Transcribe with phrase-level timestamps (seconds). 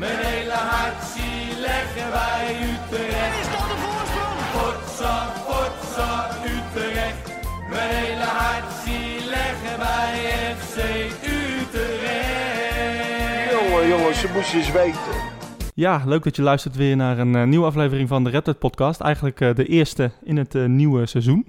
[0.00, 3.40] Mijn hele hart zie leggen wij Utrecht.
[3.40, 4.38] Is dat de voorsprong?
[4.54, 5.14] Potsa,
[5.46, 6.10] potsa,
[6.44, 7.24] Utrecht.
[7.70, 10.14] Mijn hele hart zie leggen wij
[10.56, 10.76] FC
[11.38, 12.70] Utrecht.
[13.52, 15.14] Jongen, jongens, ze moesten eens weten.
[15.74, 18.58] Ja, leuk dat je luistert weer naar een eh, nieuwe aflevering van de Red Dead
[18.58, 19.00] Podcast.
[19.00, 21.46] Eigenlijk eh, de eerste in het eh, nieuwe seizoen.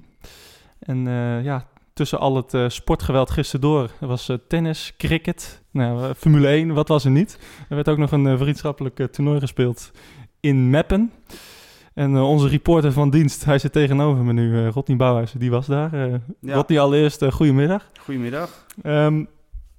[0.79, 6.03] En eh, ja, tussen al het eh, sportgeweld gisteren door was eh, tennis, cricket, nou,
[6.03, 7.39] eh, Formule 1, wat was er niet.
[7.69, 9.91] Er werd ook nog een vriendschappelijk toernooi gespeeld
[10.39, 11.11] in Meppen.
[11.93, 15.97] En onze reporter van dienst, hij zit tegenover me nu, Rodney Bouwhuizen, die was daar.
[16.39, 16.53] Ja.
[16.53, 17.87] Rodney, allereerst goedemiddag.
[17.99, 18.65] Goedemiddag.
[18.83, 19.25] Ehm,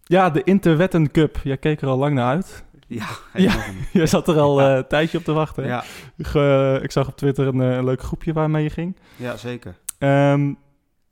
[0.02, 2.64] ja, de Interwetten Cup, jij keek er al lang naar uit.
[2.86, 3.54] Ja, Ja.
[3.92, 4.76] Je zat er al Ja.
[4.76, 5.66] een tijdje op te wachten.
[5.66, 5.84] ja,
[6.18, 8.96] Ge- ik zag op Twitter een, een leuk groepje waarmee je ging.
[9.16, 9.74] ja, zeker.
[9.98, 10.52] Ehm,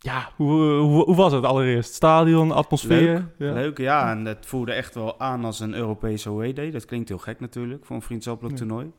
[0.03, 1.95] ja, hoe, hoe, hoe was het allereerst?
[1.95, 3.13] Stadion, atmosfeer?
[3.15, 3.53] Leuk, Ja.
[3.53, 4.11] Leuk, ja.
[4.11, 6.73] En het voelde echt wel aan als een Europese OED.
[6.73, 8.61] Dat klinkt heel gek natuurlijk, voor een vriendschappelijk Ja.
[8.65, 8.93] toernooi.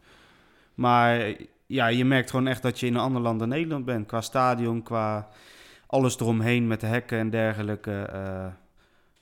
[0.76, 1.34] Maar
[1.68, 4.08] ja, je merkt gewoon echt dat je in een ander land dan Nederland bent.
[4.08, 5.30] Qua stadion, qua
[5.88, 7.92] alles eromheen met de hekken en dergelijke.
[8.02, 8.46] eh,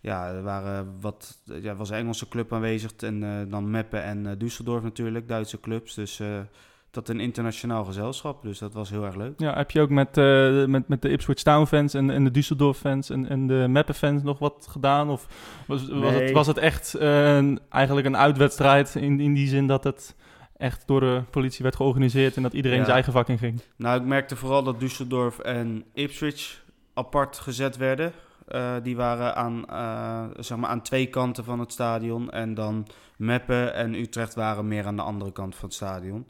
[0.01, 2.91] ja, er waren wat, ja, was een Engelse club aanwezig.
[2.95, 5.93] En eh, dan Meppen en eh, Düsseldorf natuurlijk, Duitse clubs.
[5.93, 6.21] Dus
[6.89, 8.41] eh, dat een internationaal gezelschap.
[8.43, 9.39] Dus dat was heel erg leuk.
[9.39, 12.31] Ja, heb je ook met, eh, met, met de Ipswich Town fans en, en de
[12.43, 15.09] Düsseldorf fans en, en de Meppen fans nog wat gedaan?
[15.09, 15.27] Of
[15.67, 19.67] was, was, het, was het echt eh, een- eigenlijk een uitwedstrijd in, in die zin
[19.67, 20.15] dat het
[20.57, 22.83] echt door de politie werd georganiseerd en dat iedereen Ja.
[22.83, 23.61] zijn eigen vak in ging?
[23.75, 28.11] Nou, ik merkte vooral dat Düsseldorf en Ipswich apart gezet werden.
[28.47, 32.31] Eh, die waren aan, eh, zeg maar aan twee kanten van het stadion.
[32.31, 32.87] En dan
[33.17, 36.25] Meppen en Utrecht waren meer aan de andere kant van het stadion.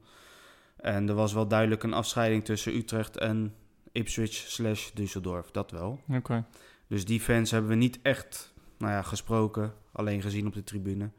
[0.82, 3.54] En er was wel duidelijk een afscheiding tussen Utrecht en
[3.92, 5.52] Ipswich slash Düsseldorf.
[5.52, 6.00] Dat wel.
[6.08, 6.46] Oké.
[6.88, 9.74] Dus die fans hebben we niet echt nou ja, gesproken.
[9.92, 11.10] Alleen gezien op de tribune.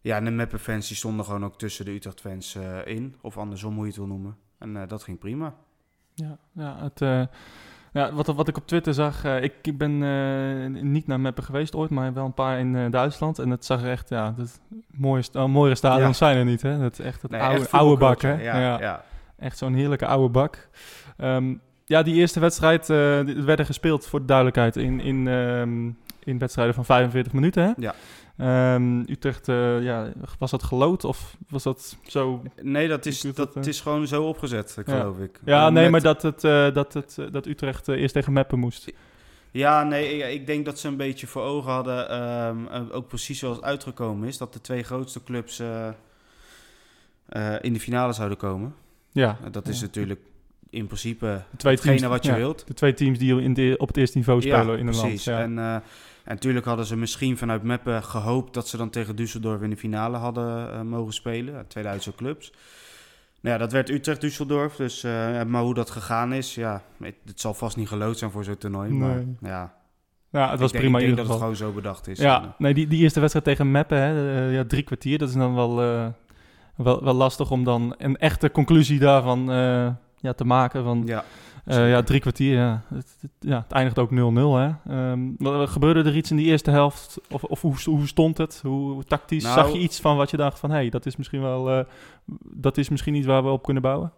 [0.00, 3.14] Ja, en de Meppen-fans die stonden gewoon ook tussen de Utrecht-fans eh, in.
[3.20, 4.36] Of andersom, hoe je het wil noemen.
[4.58, 5.56] En eh, dat ging prima.
[6.14, 7.26] Ja, ja, het, eh,
[7.92, 11.44] ja wat, wat ik op Twitter zag, eh, ik, ik ben eh, niet naar Meppen
[11.44, 13.38] geweest ooit, maar wel een paar in eh, Duitsland.
[13.38, 16.26] En het zag er echt, ja, het mooie, sta- mooiere stadions Ja.
[16.26, 16.70] zijn er niet, hè?
[16.70, 18.42] Het, echt het Nee, oude, echt oude bak, hè?
[18.42, 19.04] Ja, ja.
[19.38, 20.68] Echt zo'n heerlijke oude bak.
[21.16, 22.86] Ehm, ja, die eerste wedstrijd
[23.44, 25.90] werden gespeeld, voor de duidelijkheid, in, in, ehm,
[26.24, 27.72] in wedstrijden van 45 minuten, hè?
[27.76, 27.94] Ja.
[28.40, 32.42] Ehm, Utrecht, eh, ja, was dat gelood of was dat zo...
[32.62, 33.62] Nee, dat is, dat dat, eh.
[33.64, 34.98] is gewoon zo opgezet, Ja.
[34.98, 35.40] geloof ik.
[35.44, 38.92] Ja, nee, met- maar dat, het, eh, dat, het, dat Utrecht eerst tegen Meppen moest.
[39.50, 43.08] Ja, nee, ik, ik denk dat ze een beetje voor ogen hadden, ehm, eh, ook
[43.08, 45.60] precies zoals het uitgekomen is, dat de twee grootste clubs
[47.60, 48.74] in de finale zouden komen.
[49.12, 49.38] Ja.
[49.50, 49.84] Dat is Ja.
[49.86, 50.20] natuurlijk
[50.70, 52.66] in principe De twee hetgene teams, wat je ja, wilt.
[52.66, 55.24] De twee teams die in de, op het eerste niveau spelen in een precies.
[55.26, 55.54] land.
[55.54, 55.62] Ja.
[55.72, 55.82] En,
[56.30, 59.76] en natuurlijk hadden ze misschien vanuit Meppen gehoopt dat ze dan tegen Düsseldorf in de
[59.76, 61.66] finale hadden eh, mogen spelen.
[61.68, 62.52] Twee Duitse clubs.
[63.40, 64.76] Nou ja, dat werd Utrecht-Düsseldorf.
[64.76, 68.30] Dus, eh, maar hoe dat gegaan is, ja, het, het zal vast niet gelood zijn
[68.30, 68.90] voor zo'n toernooi.
[68.90, 69.74] Maar ja,
[70.30, 72.18] ja, het was ik denk, prima ik in denk dat het gewoon zo bedacht is.
[72.18, 75.28] Ja, En, nee, die, die eerste wedstrijd tegen Meppen, hè, eh, ja, drie kwartier, dat
[75.28, 75.76] is dan wel,
[76.76, 79.44] wel, wel lastig om dan een echte conclusie daarvan
[80.16, 80.84] ja, te maken.
[80.84, 81.24] Van, ja.
[81.64, 82.82] Eh, ja, drie kwartier, ja.
[82.88, 84.70] Het, het- ja, het eindigt ook 0-0, hè.
[84.88, 87.20] Ehm, gebeurde er iets in die eerste helft?
[87.30, 88.60] Of, of hoe, hoe stond het?
[88.62, 89.42] Hoe, hoe tactisch?
[89.42, 91.70] Nou- Zag je iets van wat je dacht van, hé, hey, dat is misschien wel...
[91.70, 91.84] eh,
[92.44, 94.12] dat is misschien iets waar we op kunnen bouwen?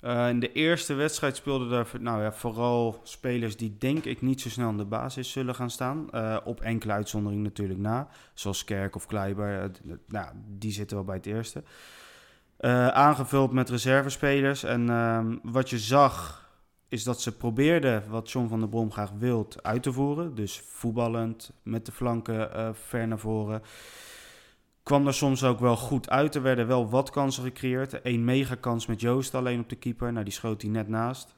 [0.00, 4.40] Eh, in de eerste wedstrijd speelden er nou ja, vooral spelers die denk ik niet
[4.40, 6.06] zo snel in de basis zullen gaan staan.
[6.44, 8.08] Op enkele uitzonderingen natuurlijk na.
[8.34, 9.70] Zoals Kerk of Kleiber.
[10.08, 10.26] nou,
[10.58, 11.62] die zitten wel bij het eerste.
[12.92, 14.64] Aangevuld met reservespelers.
[14.64, 16.48] En ehm, wat je zag
[16.90, 20.34] is dat ze probeerden wat John van der Brom graag wilt uit te voeren.
[20.34, 23.62] Dus voetballend, met de flanken eh, ver naar voren.
[24.82, 26.34] Kwam er soms ook wel goed uit.
[26.34, 28.00] Er werden wel wat kansen gecreëerd.
[28.02, 30.12] Eén megakans met Joost alleen op de keeper.
[30.12, 31.34] Nou, die schoot hij net naast.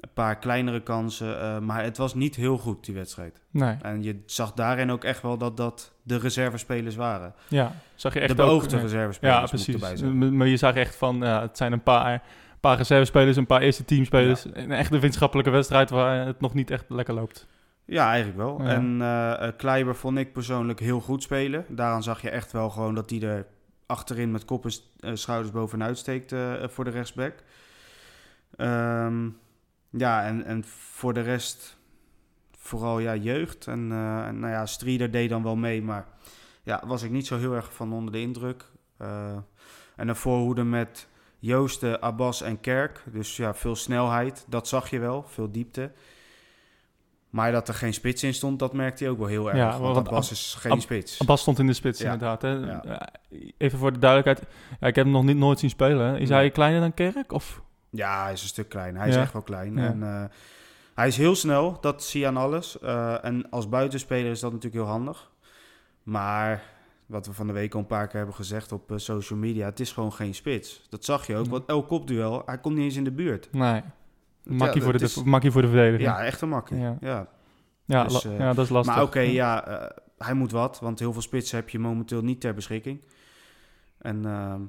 [0.00, 1.40] Een paar kleinere kansen.
[1.40, 3.40] eh, maar het was niet heel goed, die wedstrijd.
[3.50, 7.34] Nee, En je zag daarin ook echt wel dat dat de reservespelers waren.
[7.48, 7.72] ja.
[7.94, 10.02] Zag je echt de beoogde ook, reservespelers Ja, precies.
[10.30, 12.22] Maar je zag echt van, ja, het zijn een paar,
[12.64, 14.44] paar reservespelers, een paar eerste teamspelers.
[14.52, 17.46] Een echte vriendschappelijke wedstrijd waar het nog niet echt lekker loopt.
[17.84, 18.62] Ja, eigenlijk wel.
[18.62, 18.68] Ja.
[18.68, 21.64] En eh, Kleiber vond ik persoonlijk heel goed spelen.
[21.68, 23.46] Daaraan zag je echt wel gewoon dat hij er
[23.86, 27.34] achterin met kop en eh, schouders bovenuit steekt voor de rechtsback.
[28.56, 29.28] Ehm,
[29.90, 31.78] ja, en, en voor de rest
[32.58, 33.66] vooral ja, jeugd.
[33.66, 33.92] En,
[34.26, 36.06] en nou ja, Strieder deed dan wel mee, maar
[36.62, 38.64] ja, was ik niet zo heel erg van onder de indruk.
[39.96, 41.08] En een voorhoede met
[41.44, 43.02] Joosten, Abbas en Kerk.
[43.12, 45.90] Dus ja, veel snelheid, dat zag je wel, veel diepte.
[47.30, 49.56] Maar dat er geen spits in stond, dat merkte hij ook wel heel erg.
[49.56, 51.16] Ja, want want Abbas Ab- is geen Ab- spits.
[51.16, 52.12] Bas stond in de spits Ja.
[52.12, 52.42] inderdaad.
[52.42, 52.48] Hè?
[52.52, 52.84] Ja.
[52.84, 54.50] Eh, Even voor de duidelijkheid.
[54.80, 56.06] Ja, ik heb hem nog niet nooit zien spelen.
[56.06, 56.18] hè.
[56.18, 56.38] Is Nee.
[56.38, 57.32] hij kleiner dan Kerk?
[57.32, 57.62] Of?
[57.90, 58.96] Ja, hij is een stuk klein.
[58.96, 59.78] Hij is echt wel klein.
[59.78, 60.24] En, eh,
[60.94, 62.78] hij is heel snel, dat zie je aan alles.
[62.80, 65.30] Eh, en als buitenspeler is dat natuurlijk heel handig.
[66.02, 66.62] Maar
[67.06, 69.66] wat we van de week al een paar keer hebben gezegd op eh, social media,
[69.66, 70.86] het is gewoon geen spits.
[70.88, 71.50] Dat zag je ook, Ja.
[71.50, 73.48] want elk kopduel, hij komt niet eens in de buurt.
[73.52, 73.82] Nee.
[74.42, 76.02] Makkie, voor, de, is- makkie voor de verdediging.
[76.08, 76.76] Ja, echt een makkie.
[76.78, 76.96] Ja.
[77.00, 77.28] Ja.
[77.84, 78.94] ja, dus, eh, ja, dat is lastig.
[78.94, 82.40] Maar oké, ja, eh, hij moet wat, want heel veel spitsen heb je momenteel niet
[82.40, 83.00] ter beschikking.
[83.98, 84.60] En ehm,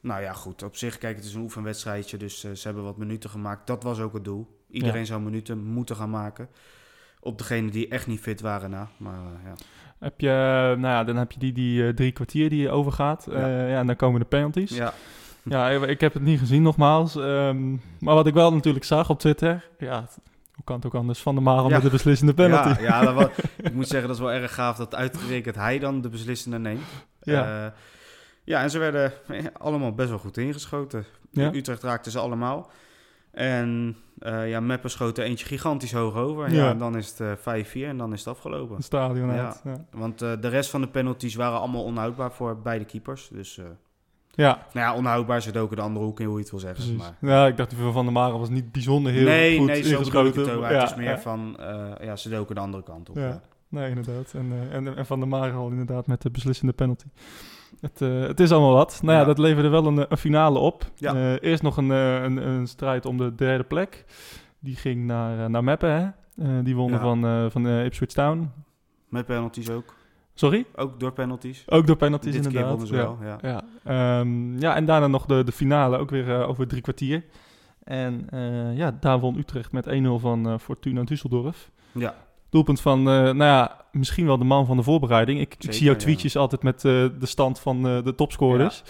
[0.00, 3.30] nou ja, goed, op zich, kijk, het is een oefenwedstrijdje, dus ze hebben wat minuten
[3.30, 3.66] gemaakt.
[3.66, 4.60] Dat was ook het doel.
[4.70, 6.48] Iedereen zou minuten moeten gaan maken.
[7.20, 8.88] Op degene die echt niet fit waren na.
[8.96, 9.54] Maar ja.
[10.02, 10.28] Heb je,
[10.78, 13.26] nou ja, dan heb je die, die eh, drie kwartier die overgaat.
[13.30, 13.46] Ja.
[13.46, 13.66] Ja.
[13.66, 14.70] ja, en dan komen de penalties.
[14.76, 14.92] ja,
[15.42, 17.16] Ja, ik heb het niet gezien nogmaals.
[17.16, 19.68] Ehm, maar wat ik wel natuurlijk zag op Twitter.
[19.78, 20.08] Ja,
[20.54, 21.18] hoe kan het ook anders?
[21.18, 21.74] Van de Marel Ja.
[21.74, 22.82] met de beslissende penalty.
[22.82, 23.26] Ja, ja dat was,
[23.62, 26.82] ik moet zeggen, dat is wel erg gaaf dat uitgerekend hij dan de beslissende neemt.
[27.20, 27.64] Ja.
[27.64, 27.72] Eh,
[28.44, 31.04] ja, en ze werden eh, allemaal best wel goed ingeschoten.
[31.30, 31.52] Ja.
[31.54, 32.70] Utrecht raakte ze allemaal.
[33.30, 36.52] En eh ja, Meppen schoot er eentje gigantisch hoog over.
[36.52, 38.76] Ja, dan is het eh, 5-4 en dan is het afgelopen.
[38.76, 39.60] Het stadion uit.
[39.64, 39.84] Ja.
[39.90, 43.28] Want eh, de rest van de penalties waren allemaal onhoudbaar voor beide keepers.
[43.32, 43.64] Dus, eh,
[44.34, 45.42] ja, nou ja, onhoudbaar.
[45.42, 46.84] Ze doken de andere hoek in, hoe je het wil zeggen.
[46.84, 47.16] precies.
[47.20, 47.30] Maar...
[47.30, 50.26] Ja, ik dacht van de Marel was niet bijzonder heel nee, goed nee, zo bedoel
[50.26, 50.42] ik ingeschoten.
[50.42, 50.70] het ook.
[50.70, 53.16] Ja, het is meer van, eh, ja, ze doken de andere kant op.
[53.16, 53.40] Ja.
[53.72, 54.32] Nee, inderdaad.
[54.34, 57.06] En, eh, en, en Van der Marel inderdaad met de beslissende penalty.
[57.80, 58.98] Het, eh, het is allemaal wat.
[59.02, 59.26] Nou ja, Ja.
[59.26, 60.84] dat leverde wel een, een finale op.
[60.94, 61.14] Ja.
[61.14, 64.04] Eh, eerst nog een, eh, een, een strijd om de derde plek.
[64.58, 66.02] Die ging naar, eh, naar Meppen, hè?
[66.44, 67.04] Eh, die wonnen Ja.
[67.04, 68.50] van, eh, van eh, Ipswich Town.
[69.08, 69.94] Met penalties ook.
[70.34, 70.66] Sorry?
[70.76, 71.64] Ook door penalties.
[71.70, 72.70] Ook door penalties Dit keer inderdaad.
[72.70, 73.02] wonnen ze ja.
[73.02, 73.38] wel, ja.
[73.84, 74.18] Ja.
[74.20, 77.24] Ehm, ja, en daarna nog de, de finale, ook weer eh, over drie kwartier.
[77.84, 81.70] En eh, ja, daar won Utrecht met 1-0 van eh, Fortuna Düsseldorf.
[81.92, 82.14] Ja,
[82.52, 85.40] Doelpunt van, eh, nou ja, misschien wel de man van de voorbereiding.
[85.40, 85.98] Ik, ik zie jouw ja.
[85.98, 86.82] tweetjes altijd met eh,
[87.18, 88.82] de stand van eh, de topscorers.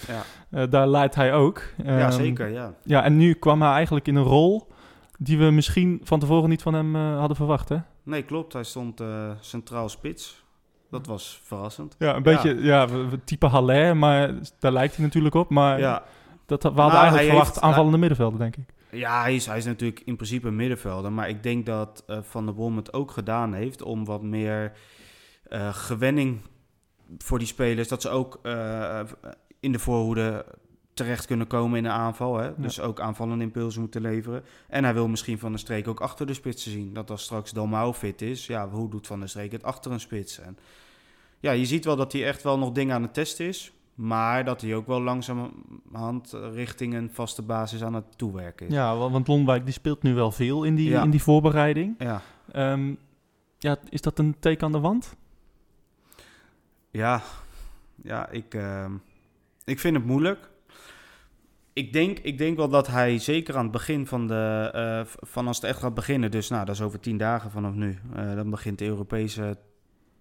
[0.51, 1.63] Ja, daar leidt hij ook.
[1.85, 1.99] ja.
[1.99, 2.73] Ja, Ehm, zeker, ja.
[2.85, 4.69] Ja, en nu kwam hij eigenlijk in een rol
[5.19, 7.77] die we misschien van tevoren niet van hem hadden verwacht, hè?
[8.03, 8.53] Nee, klopt.
[8.53, 9.03] Hij stond
[9.41, 10.45] centraal spits.
[10.91, 11.95] Dat was verrassend.
[11.99, 12.87] Ja, een beetje, ja,
[13.25, 15.51] type Haller, maar daar lijkt hij natuurlijk op.
[15.51, 16.03] Maar Ja,
[16.47, 18.69] dat, we hadden Nou, eigenlijk verwacht heeft- aanvallende middenvelden, denk ik.
[18.93, 21.13] Ja hij, is, hij is natuurlijk in principe een middenvelder.
[21.13, 24.73] Maar ik denk dat eh, Van der Brom het ook gedaan heeft om wat meer
[25.49, 26.41] eh, gewenning
[27.19, 27.89] voor die spelers.
[27.89, 29.01] Dat ze ook eh,
[29.61, 30.45] in de voorhoede
[30.95, 32.37] terecht kunnen komen in de aanval.
[32.37, 32.53] Hè?
[32.57, 34.45] Dus ook aanvallende impulsen moeten leveren.
[34.69, 36.93] En hij wil misschien Van der Streek ook achter de spitsen zien.
[36.93, 40.01] Dat als straks Dalmau fit is, ja, hoe doet Van der Streek het achter een
[40.01, 40.39] spits?
[40.39, 40.59] En
[41.41, 43.73] ja, je ziet wel dat hij echt wel nog dingen aan het testen is.
[43.95, 48.73] Maar dat hij ook wel langzamerhand richting een vaste basis aan het toewerken is.
[48.73, 51.03] Ja, wa- want Lonwijk die speelt nu wel veel in die, Ja.
[51.03, 51.95] in die voorbereiding.
[51.99, 52.21] Ja,
[52.53, 52.95] Ehm,
[53.59, 55.17] ja, is dat een teken aan de wand?
[56.91, 57.23] ja,
[58.03, 58.93] ja ik, ehm,
[59.65, 60.51] ik vind het moeilijk.
[61.73, 64.71] Ik denk, ik denk wel dat hij zeker aan het begin van de.
[65.07, 67.75] v- van als het echt gaat beginnen, dus nou, dat is over tien dagen vanaf
[67.75, 67.99] nu.
[68.15, 69.59] eh, dan begint de Europese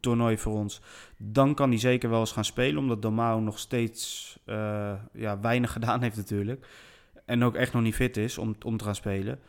[0.01, 0.81] toernooi voor ons.
[1.17, 5.71] Dan kan hij zeker wel eens gaan spelen, omdat Domao nog steeds eh, ja, weinig
[5.77, 6.67] gedaan heeft, natuurlijk.
[7.25, 9.39] En ook echt nog niet fit is om, om te gaan spelen.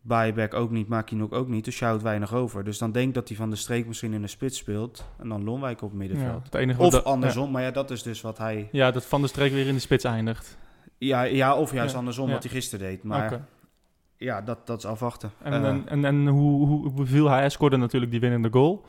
[0.00, 2.64] Bayback ook niet, Makinok ook niet, dus houdt weinig over.
[2.64, 5.04] Dus dan denk dat hij van de streek misschien in de spits speelt.
[5.18, 6.44] En dan Lonwijk op Ja, middenveld.
[6.44, 8.68] het enige of wat da- andersom, maar ja, dat is dus wat hij.
[8.72, 8.90] Ja.
[8.90, 10.58] dat Van de Streek weer in de spits eindigt.
[10.98, 13.02] Ja, ja of juist Ja, andersom, wat hij gisteren deed.
[13.02, 13.40] Maar
[14.16, 15.30] ja, dat, dat is afwachten.
[15.42, 17.38] En, Eh, en, en, en hoe, hoe beviel hij?
[17.38, 18.84] Hij scoorde natuurlijk die winnende goal.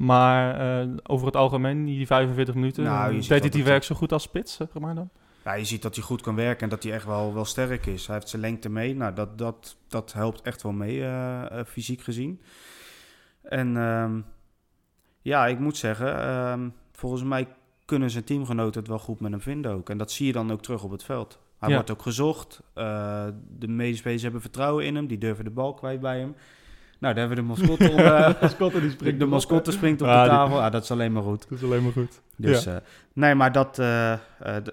[0.00, 3.82] Maar eh, over het algemeen, die 45 minuten, Nou, je eh, deed hij die werk
[3.82, 5.10] zo goed als spits, zeg maar dan?
[5.44, 7.86] ja, je ziet dat hij goed kan werken en dat hij echt wel, wel sterk
[7.86, 8.06] is.
[8.06, 8.94] Hij heeft zijn lengte mee.
[8.96, 12.40] Nou, dat, dat, dat helpt echt wel mee, eh, fysiek gezien.
[13.42, 14.20] En ehm,
[15.20, 17.48] ja, ik moet zeggen, ehm, volgens mij
[17.84, 19.90] kunnen zijn teamgenoten het wel goed met hem vinden ook.
[19.90, 21.38] En dat zie je dan ook terug op het veld.
[21.58, 21.74] Hij Ja.
[21.74, 22.62] wordt ook gezocht.
[23.58, 25.06] De medespelers hebben vertrouwen in hem.
[25.06, 26.34] Die durven de bal kwijt bij hem.
[27.00, 28.36] Nou, daar hebben we de mascotte onder.
[28.40, 30.62] mascotte die springt de mascotte springt op Ja, de die- tafel.
[30.62, 31.46] Ah, dat is alleen maar goed.
[31.48, 32.20] Dat is alleen maar goed.
[32.36, 32.72] Dus, Ja.
[32.74, 32.80] eh,
[33.12, 34.18] nee, maar dat, eh, eh,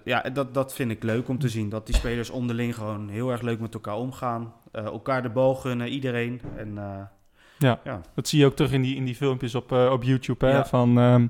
[0.03, 1.69] ja, dat, dat vind ik leuk om te zien.
[1.69, 4.53] Dat die spelers onderling gewoon heel erg leuk met elkaar omgaan.
[4.71, 6.41] Eh, elkaar de bal gunnen, iedereen.
[6.57, 6.83] En eh,
[7.57, 7.79] Ja.
[7.83, 8.01] ja.
[8.15, 10.45] Dat zie je ook terug in die, in die filmpjes op, eh, op YouTube.
[10.45, 10.51] Hè?
[10.51, 10.65] Ja.
[10.65, 11.27] Van, ehm,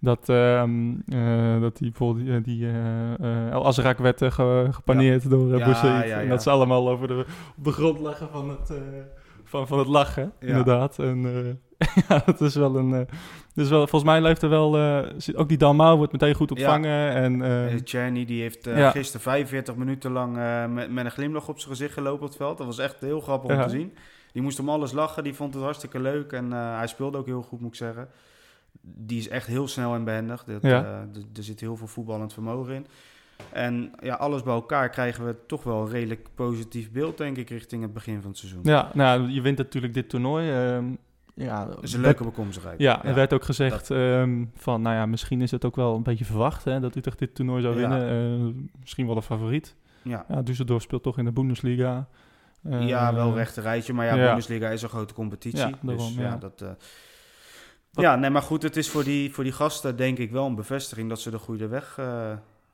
[0.00, 3.14] dat, ehm, eh, dat die bijvoorbeeld die, eh, die eh,
[3.46, 6.28] eh, El Azrak werd eh, ge- gepaneerd door uh, Ja, ja, En ja.
[6.28, 7.24] dat ze allemaal over de,
[7.58, 8.76] op de grond leggen van het, eh,
[9.48, 10.46] van, van het lachen, Ja.
[10.46, 10.98] inderdaad.
[10.98, 11.24] En
[11.78, 13.08] eh, ja, dat is wel een...
[13.54, 14.76] dus wel, volgens mij leeft er wel...
[14.76, 17.10] eh, zit- ook die Dalmau wordt meteen goed ontvangen.
[17.12, 20.36] En, Czerny die heeft gisteren 45 minuten lang
[20.72, 22.58] met, met een glimlach op zijn gezicht gelopen op het veld.
[22.58, 23.94] Dat was echt heel grappig om te zien.
[24.32, 26.32] Die moest om alles lachen, die vond het hartstikke leuk.
[26.32, 28.08] En hij speelde ook heel goed, moet ik zeggen.
[28.80, 30.44] Die is echt heel snel en behendig.
[30.44, 31.06] Dat, Ja.
[31.36, 32.86] er zit heel veel voetballend vermogen in.
[33.56, 37.50] En ja, alles bij elkaar krijgen we toch wel een redelijk positief beeld, denk ik,
[37.50, 38.60] richting het begin van het seizoen.
[38.62, 40.50] Ja, nou, je wint natuurlijk dit toernooi.
[40.50, 40.84] ehm,
[41.34, 42.78] ja, Dat is een leuke bekomstigheid.
[42.80, 46.02] Ja, er werd ook gezegd ehm, van, nou ja, misschien is het ook wel een
[46.02, 47.80] beetje verwacht hè, dat Utrecht dit toernooi zou Ja.
[47.88, 48.08] winnen.
[48.54, 49.74] Eh, misschien wel de favoriet.
[50.02, 50.24] ja.
[50.28, 52.08] Ja, Düsseldorf speelt toch in de Bundesliga.
[52.62, 54.26] Eh, ja, wel rechte rijtje, maar ja, ja.
[54.26, 55.58] Bundesliga is een grote competitie.
[55.58, 56.60] Ja, daarom, dus ja, dat...
[56.62, 56.68] eh,
[57.92, 60.54] ja, nee, maar goed, het is voor die, voor die gasten denk ik wel een
[60.54, 61.98] bevestiging dat ze de goede weg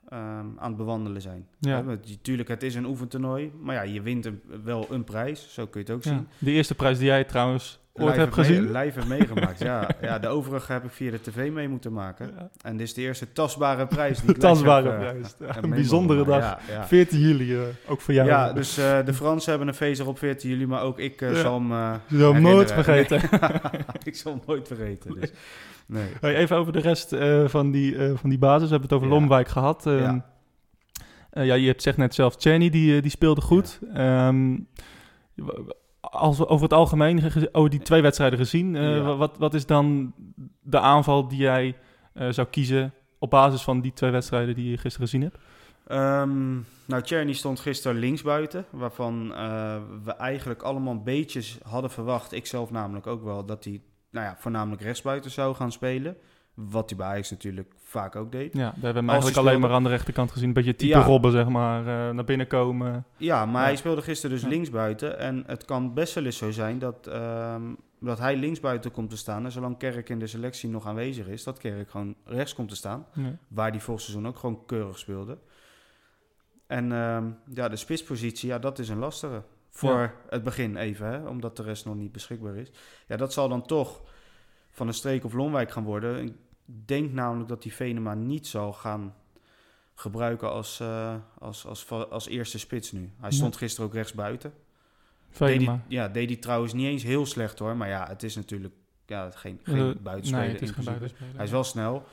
[0.09, 0.19] ehm,
[0.57, 1.47] aan het bewandelen zijn.
[1.59, 1.83] Ja.
[2.03, 5.67] Je- tuurlijk, het is een oefentoernooi, maar ja, je wint een- wel een prijs, zo
[5.67, 6.09] kun je het ook Ja.
[6.09, 6.27] zien.
[6.37, 8.71] De eerste prijs die jij trouwens ooit heb gezien.
[8.71, 9.87] live heb meegemaakt, ja.
[10.01, 10.19] ja.
[10.19, 12.31] De overige heb ik via de tv mee moeten maken.
[12.37, 12.49] Ja.
[12.61, 15.35] En dit is de eerste tastbare prijs die Tastbare heb, eh, prijs.
[15.39, 16.41] Ja, heb een mee bijzondere dag.
[16.41, 16.63] maken.
[16.67, 16.87] Ja, ja.
[16.87, 18.27] 14 juli, eh, ook voor jou.
[18.27, 21.61] Ja, dus eh, de Fransen hebben een feest op 14 juli, maar ook ik zal
[21.61, 21.99] hem...
[22.07, 23.21] Je zal nooit vergeten.
[24.03, 25.19] ik zal hem nooit vergeten.
[25.19, 25.31] Dus.
[25.85, 26.07] Nee.
[26.21, 28.69] Hey, even over de rest van, die, van die basis.
[28.69, 29.07] We hebben het over.
[29.07, 29.85] Lomwijk gehad.
[29.87, 30.19] Ehm,
[31.31, 31.41] Ja.
[31.41, 33.79] ja, je hebt zegt net zelf, Cheney, die, die speelde goed.
[33.93, 34.55] Ehm,
[36.13, 39.15] als we over het algemeen, ge- over die twee wedstrijden gezien, eh, Ja.
[39.15, 40.13] wat, wat is dan
[40.61, 41.77] de aanval die jij
[42.13, 45.37] eh, zou kiezen op basis van die twee wedstrijden die je gisteren gezien hebt?
[45.87, 46.53] Ehm,
[46.85, 52.45] nou, Czerny stond gisteren linksbuiten, waarvan eh, we eigenlijk allemaal een beetje hadden verwacht, ik
[52.45, 56.17] zelf namelijk ook wel, dat hij nou ja, voornamelijk rechtsbuiten zou gaan spelen.
[56.53, 58.53] Wat hij bij Ajax natuurlijk vaak ook deed.
[58.53, 60.47] Ja, daar hebben we hem eigenlijk alleen speelde- maar aan de rechterkant gezien.
[60.47, 61.03] Een beetje type Ja.
[61.03, 63.05] Robben, zeg maar, eh, naar binnen komen.
[63.17, 63.67] Ja, maar Ja.
[63.67, 65.19] hij speelde gisteren dus linksbuiten.
[65.19, 67.61] En het kan best wel eens zo zijn dat, ehm,
[67.99, 69.45] dat hij linksbuiten komt te staan.
[69.45, 72.75] En zolang Kerk in de selectie nog aanwezig is, dat Kerk gewoon rechts komt te
[72.75, 73.05] staan.
[73.47, 75.37] Waar die vorig seizoen ook gewoon keurig speelde.
[76.67, 79.43] En ehm, ja, de spitspositie, ja, dat is een lastige.
[79.69, 80.13] Voor Ja.
[80.29, 82.71] het begin even, hè, omdat de rest nog niet beschikbaar is.
[83.07, 84.01] Ja, dat zal dan toch
[84.71, 86.35] van een streek of Lonwijk gaan worden.
[86.65, 89.13] Denk namelijk dat die Venema niet zal gaan
[89.95, 93.09] gebruiken als, eh, als, als, als eerste spits nu.
[93.19, 94.53] Hij stond gisteren ook rechts buiten.
[95.37, 97.75] Deed hij, ja, deed hij trouwens niet eens heel slecht hoor.
[97.77, 98.73] Maar ja, het is natuurlijk
[99.05, 100.45] ja, geen, geen buitenspeler.
[100.45, 101.35] nee, het is geen buitenspeler.
[101.35, 102.03] Hij is wel snel.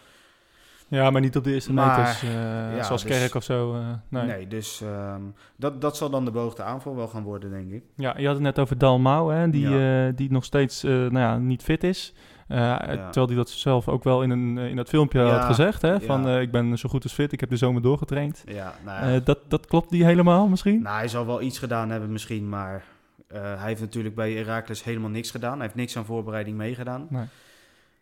[0.88, 3.74] Ja, maar niet op de eerste Maar- meters, ja, zoals dus- Kerk of zo.
[3.74, 4.24] eh, nee.
[4.26, 5.22] Nee, dus ehm,
[5.56, 7.84] dat, dat zal dan de beoogde aanval wel gaan worden, denk ik.
[7.96, 10.10] Ja, je had het net over Dalmau, hè, die, Ja.
[10.10, 12.14] die nog steeds nou ja, niet fit is.
[12.50, 15.44] Eh, Terwijl hij dat zelf ook wel in, een, eh, in dat filmpje Ja, had
[15.44, 15.82] gezegd.
[15.82, 16.36] Hè, van ja.
[16.36, 18.42] eh, ik ben zo goed als fit, ik heb de zomer doorgetraind.
[18.46, 19.20] Ja, nou, ja.
[19.20, 20.82] Dat, dat klopt niet helemaal misschien?
[20.82, 22.84] nou, hij zal wel iets gedaan hebben misschien, maar
[23.32, 25.52] hij heeft natuurlijk bij Heracles helemaal niks gedaan.
[25.52, 27.06] Hij heeft niks aan voorbereiding meegedaan.
[27.10, 27.24] Nee.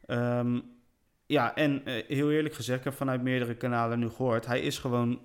[0.06, 0.58] Ehm,
[1.26, 5.18] ja, en heel eerlijk gezegd, ik heb vanuit meerdere kanalen nu gehoord, hij is gewoon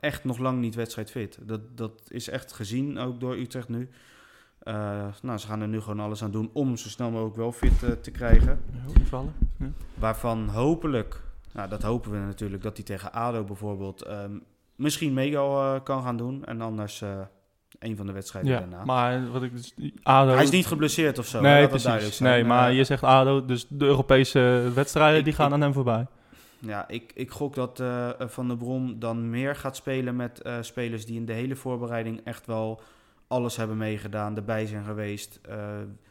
[0.00, 1.38] echt nog lang niet wedstrijdfit.
[1.40, 3.88] Dat, dat is echt gezien, ook door Utrecht nu.
[4.62, 7.52] Eh, nou, ze gaan er nu gewoon alles aan doen om zo snel mogelijk wel
[7.52, 8.60] fit eh, te krijgen.
[9.04, 9.32] Vallen.
[9.58, 9.66] Ja.
[9.94, 11.20] Waarvan hopelijk,
[11.52, 14.32] nou dat hopen we natuurlijk, dat hij tegen ADO bijvoorbeeld ehm,
[14.76, 16.44] misschien Mego eh, kan gaan doen.
[16.44, 17.02] En anders
[17.78, 18.84] een van de wedstrijden Ja, daarna.
[18.84, 20.32] maar wat ik dus, ADO...
[20.34, 21.40] Hij is niet geblesseerd of zo.
[21.40, 22.16] Nee, dat precies.
[22.16, 22.30] zijn.
[22.32, 25.72] Nee, maar je zegt ADO, dus de Europese wedstrijden, Ik- die gaan ik- aan hem
[25.72, 26.06] voorbij.
[26.58, 27.82] Ja, ik, ik gok dat
[28.18, 32.46] Van der Brom dan meer gaat spelen met spelers die in de hele voorbereiding echt
[32.46, 32.80] wel
[33.32, 35.56] alles hebben meegedaan, erbij zijn geweest, eh,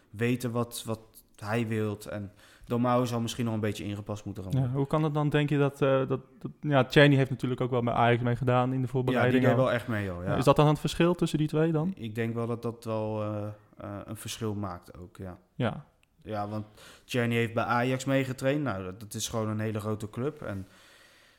[0.09, 0.99] weten wat, wat
[1.35, 2.05] hij wilt.
[2.05, 2.31] En
[2.65, 5.49] Domau zal misschien nog een beetje ingepast moeten gaan Ja, hoe kan het dan, denk
[5.49, 5.81] je, dat...
[5.81, 8.75] eh dat, dat ja, Cheney heeft natuurlijk ook wel bij Ajax mee gedaan in de
[8.75, 9.43] Ja, die voorbereiding.
[9.45, 10.23] deed wel echt mee, joh.
[10.23, 10.35] Ja.
[10.35, 11.93] Is dat dan het verschil tussen die twee dan?
[11.95, 15.37] Ik denk wel dat dat wel eh, een verschil maakt ook, ja.
[15.55, 15.85] Ja,
[16.23, 16.65] Ja, want
[17.05, 18.63] Czerny heeft bij Ajax meegetraind.
[18.63, 20.41] Nou, dat, dat is gewoon een hele grote club.
[20.41, 20.67] En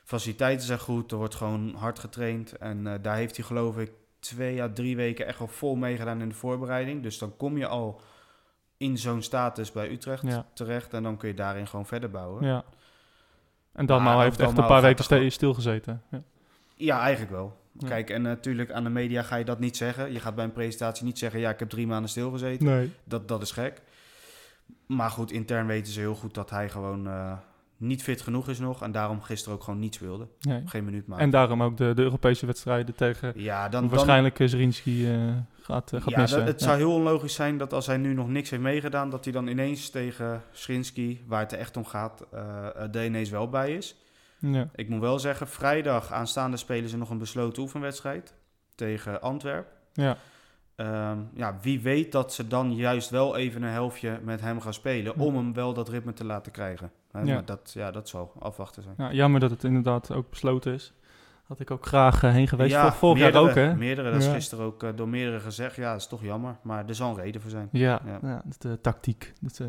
[0.04, 2.56] faciliteiten zijn goed, er wordt gewoon hard getraind.
[2.56, 3.90] En daar heeft hij geloof ik
[4.22, 7.02] twee à drie weken echt wel vol meegedaan in de voorbereiding.
[7.02, 8.00] Dus dan kom je al
[8.76, 10.46] in zo'n status bij Utrecht Ja.
[10.54, 10.92] terecht.
[10.94, 12.42] En dan kun je daarin gewoon verder bouwen.
[12.44, 12.64] Ja, ja.
[13.72, 16.02] En Dalmau Maar heeft echt een Dalmau paar weken ste- stilgezeten.
[16.76, 17.00] Ja.
[17.00, 17.56] eigenlijk wel.
[17.78, 17.88] Ja.
[17.88, 20.12] Kijk, en natuurlijk aan de media ga je dat niet zeggen.
[20.12, 22.66] Je gaat bij een presentatie niet zeggen, ja, ik heb drie maanden stilgezeten.
[22.66, 22.92] Nee.
[23.04, 23.82] Dat, dat is gek.
[24.86, 27.32] Maar goed, intern weten ze heel goed dat hij gewoon eh,
[27.82, 28.82] niet fit genoeg is nog.
[28.82, 30.26] En daarom gisteren ook gewoon niet speelde.
[30.40, 30.62] nee.
[30.66, 31.24] Geen minuut maken.
[31.24, 33.32] En daarom ook de, de Europese wedstrijden tegen...
[33.36, 35.18] ja, dan, dan, waarschijnlijk uh, Zrinski eh,
[35.62, 36.38] gaat, eh, gaat ja, missen.
[36.38, 36.66] dat- het Ja.
[36.66, 39.10] zou heel onlogisch zijn dat als hij nu nog niks heeft meegedaan...
[39.10, 43.30] dat hij dan ineens tegen Schrinski, waar het er echt om gaat, eh er ineens
[43.30, 43.96] wel bij is.
[44.38, 44.68] Ja.
[44.74, 48.34] Ik moet wel zeggen, vrijdag aanstaande spelen ze nog een besloten oefenwedstrijd
[48.74, 49.66] tegen Antwerp.
[49.92, 50.16] Ja.
[50.76, 54.74] Ehm, ja, wie weet dat ze dan juist wel even een helftje met hem gaan
[54.74, 55.16] spelen...
[55.18, 56.90] Om hem wel dat ritme te laten krijgen.
[57.12, 57.34] Hè, Ja.
[57.34, 58.94] Maar dat, ja, dat zal afwachten zijn.
[58.98, 60.92] Ja, jammer dat het inderdaad ook besloten is.
[61.46, 62.70] had ik ook graag eh, heen geweest.
[62.72, 63.76] Ja, Vorig jaar meerdere, ook, hè?
[63.76, 64.32] Meerdere, dat is Ja.
[64.32, 65.76] gisteren ook eh, door meerdere gezegd.
[65.76, 67.68] Ja, dat is toch jammer, maar er zal een reden voor zijn.
[67.72, 68.18] Ja, Ja.
[68.22, 68.42] ja.
[68.58, 69.32] de tactiek.
[69.40, 69.66] Dat, eh,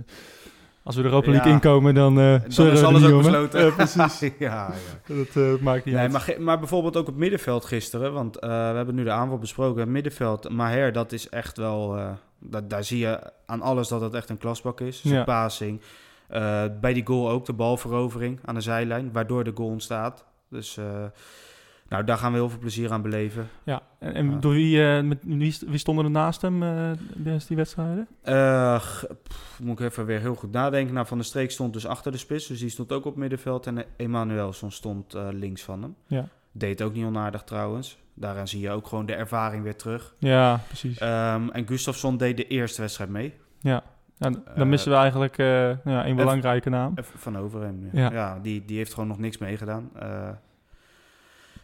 [0.83, 3.65] als we de Europa League inkomen, dan Dan is alles ook besloten.
[3.65, 4.19] Ja, precies.
[4.39, 4.73] ja,
[5.07, 5.15] ja.
[5.15, 6.11] dat eh, maakt niet Nee, uit.
[6.11, 9.79] maar, maar bijvoorbeeld ook het middenveld gisteren, want eh, we hebben nu de aanval besproken.
[9.81, 12.09] Het middenveld, Maher, dat is echt wel, eh,
[12.39, 15.01] dat, daar zie je aan alles dat het echt een klasbak is.
[15.01, 15.81] Zijn passing,
[16.27, 20.25] Eh, bij die goal ook de balverovering aan de zijlijn, waardoor de goal ontstaat.
[20.49, 21.03] Dus eh,
[21.89, 23.47] nou, daar gaan we heel veel plezier aan beleven.
[23.63, 26.59] Ja, en, en door wie, eh, met, wie, st- wie stonden er naast hem
[27.23, 28.07] tijdens die wedstrijden?
[29.23, 30.93] Pff, moet ik even weer heel goed nadenken.
[30.93, 33.67] Nou, Van der Streek stond dus achter de spits, dus die stond ook op middenveld.
[33.67, 35.95] En Emanuelson stond links van hem.
[36.07, 37.97] Ja, Deed ook niet onaardig trouwens.
[38.13, 40.15] Daaraan zie je ook gewoon de ervaring weer terug.
[40.19, 40.97] ja precies.
[40.97, 43.33] Ehm, en Gustafsson deed de eerste wedstrijd mee.
[43.59, 43.83] ja.
[44.17, 46.93] Dan eh, missen we eigenlijk eh, ja, een belangrijke naam.
[47.15, 47.89] Van Overhem.
[47.91, 48.11] Ja.
[48.11, 49.89] Ja, die, die heeft gewoon nog niks meegedaan.
[49.99, 50.29] Eh,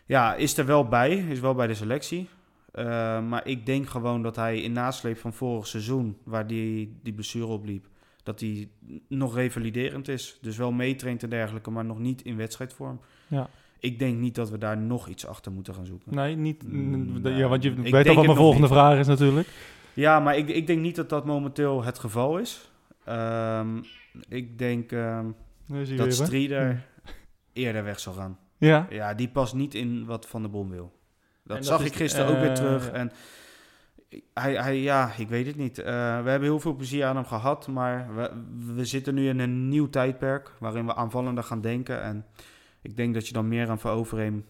[0.05, 1.11] ja, is er wel bij.
[1.11, 2.29] Is wel bij de selectie.
[2.71, 7.13] Eh, maar ik denk gewoon dat hij in nasleep van vorig seizoen, waar die, die
[7.13, 7.85] blessure opliep,
[8.23, 8.69] dat hij
[9.07, 10.37] nog revaliderend is.
[10.41, 12.99] Dus wel meetraint en dergelijke, maar nog niet in wedstrijdvorm.
[13.27, 13.49] Ja.
[13.79, 16.15] Ik denk niet dat we daar nog iets achter moeten gaan zoeken.
[16.15, 16.71] Nee, niet.
[16.71, 18.75] Mm, ja, want je ik weet al wat mijn volgende niet.
[18.75, 19.47] vraag is natuurlijk.
[19.99, 22.71] Ja, maar ik, ik denk niet dat dat momenteel het geval is.
[23.05, 23.81] Ehm,
[24.29, 25.25] ik denk ehm,
[25.65, 26.25] Nu is hij dat weer, hè?
[26.25, 26.85] Strieder
[27.53, 28.39] eerder weg zal gaan.
[28.57, 30.99] Ja, Ja, die past niet in wat Van der Bom wil.
[31.43, 32.85] Dat, dat zag ik gisteren ook weer eh, terug.
[32.85, 32.91] ja.
[32.91, 33.11] En
[34.33, 35.79] hij, hij, ja, ik weet het niet.
[35.79, 35.85] Eh,
[36.23, 38.31] we hebben heel veel plezier aan hem gehad, maar we,
[38.75, 42.01] we zitten nu in een nieuw tijdperk waarin we aanvallender gaan denken.
[42.01, 42.25] En
[42.81, 44.45] ik denk dat je dan meer aan Van Overheem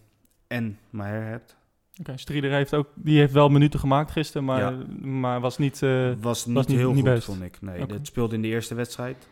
[0.46, 1.56] en Maher hebt.
[2.00, 4.76] Oké, Strieder heeft ook, die heeft wel minuten gemaakt gisteren, maar, Ja.
[5.00, 5.82] maar was niet.
[5.82, 7.60] eh, was niet was heel niet goed, vond ik.
[7.60, 9.28] Nee, dat speelde in de eerste wedstrijd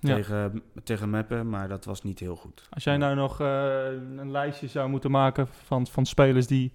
[0.00, 0.14] ja.
[0.14, 2.66] tegen, tegen Meppen, maar dat was niet heel goed.
[2.70, 3.84] Als jij nou nog eh,
[4.16, 6.72] een lijstje zou moeten maken van, van spelers die,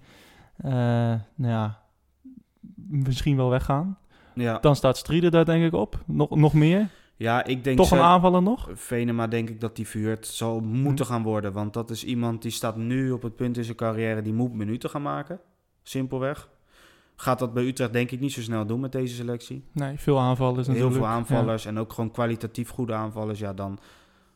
[0.58, 1.80] eh, nou ja,
[2.88, 3.98] misschien wel weggaan,
[4.34, 6.00] Ja, dan staat Strieder daar denk ik op.
[6.06, 6.88] Nog, nog meer?
[7.20, 7.78] Ja ik denk...
[7.78, 8.70] Toch een aanvaller nog?
[8.74, 11.12] Venema denk ik dat die verhuurd zal moeten Hm.
[11.12, 11.54] gaan worden.
[11.54, 14.22] Want dat is iemand die staat nu op het punt in zijn carrière...
[14.22, 15.40] die moet minuten gaan maken.
[15.84, 16.50] Simpelweg.
[17.16, 19.64] Gaat dat bij Utrecht denk ik niet zo snel doen met deze selectie.
[19.72, 21.04] Nee, veel aanvallers Heel natuurlijk.
[21.04, 23.40] veel aanvallers en ook gewoon kwalitatief goede aanvallers.
[23.40, 23.80] Ja, dan,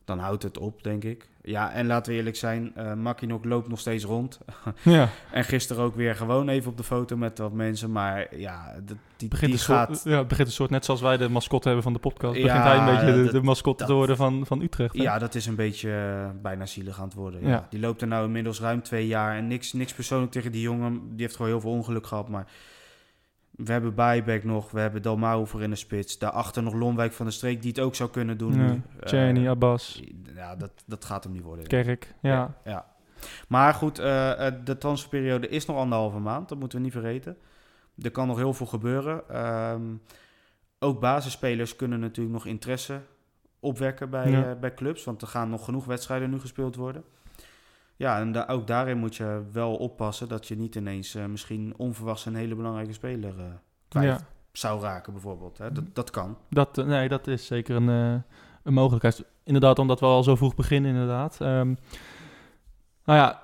[0.06, 1.28] dan houdt het op, denk ik.
[1.46, 2.72] Ja, en laten we eerlijk zijn...
[2.76, 4.40] eh Makinok loopt nog steeds rond.
[4.82, 5.10] Ja.
[5.32, 7.92] En gisteren ook weer gewoon even op de foto met wat mensen.
[7.92, 11.02] Maar ja, dat- die, Begint die een soort, ja, het begint een soort, net zoals
[11.02, 13.42] wij de mascotte hebben van de podcast, Ja, begint hij een beetje de, dat- de
[13.42, 14.94] mascotte te worden van, van Utrecht.
[14.98, 15.02] hè?
[15.04, 17.42] Ja, dat is een beetje eh, bijna zielig aan het worden.
[17.42, 17.50] Ja.
[17.50, 17.68] Ja.
[17.70, 19.36] Die loopt er nou inmiddels ruim twee jaar.
[19.36, 21.02] En niks, niks persoonlijk tegen die jongen.
[21.10, 22.30] Die heeft gewoon heel veel ongeluk gehad.
[22.30, 22.48] Maar
[23.56, 24.72] we hebben Bijbeck nog.
[24.72, 26.18] We hebben Dalmau voor in de spits.
[26.18, 28.54] Daarachter nog Lonwijk van de Streek die het ook zou kunnen doen.
[28.66, 28.78] Ja.
[29.04, 30.02] Czerny, Eh, Abbas,
[30.36, 31.68] ja, dat, dat gaat hem niet worden.
[31.68, 32.14] Kerk.
[32.22, 32.56] Ja.
[32.64, 32.86] ja.
[33.48, 36.50] Maar goed, eh, eh, de transferperiode is nog anderhalve maand.
[36.50, 37.38] Dat moeten we niet vergeten.
[38.02, 39.30] Er kan nog heel veel gebeuren.
[39.30, 39.82] Ehm,
[40.80, 43.02] ook basisspelers kunnen natuurlijk nog interesse
[43.60, 44.56] opwekken bij, Ja.
[44.56, 45.04] bij clubs.
[45.04, 47.04] Want er gaan nog genoeg wedstrijden nu gespeeld worden.
[48.04, 51.74] Ja, en da- ook daarin moet je wel oppassen dat je niet ineens eh, misschien
[51.78, 53.46] onverwachts een hele belangrijke speler eh,
[53.88, 54.20] kwijt ja.
[54.52, 55.58] zou raken, bijvoorbeeld.
[55.58, 55.72] Hè?
[55.72, 56.38] Dat, dat kan.
[56.50, 57.88] Dat, eh, nee, dat is zeker een,
[58.64, 59.24] een mogelijkheid.
[59.44, 61.42] Inderdaad, omdat we al zo vroeg beginnen, inderdaad.
[61.42, 61.74] Ehm,
[63.04, 63.43] nou ja,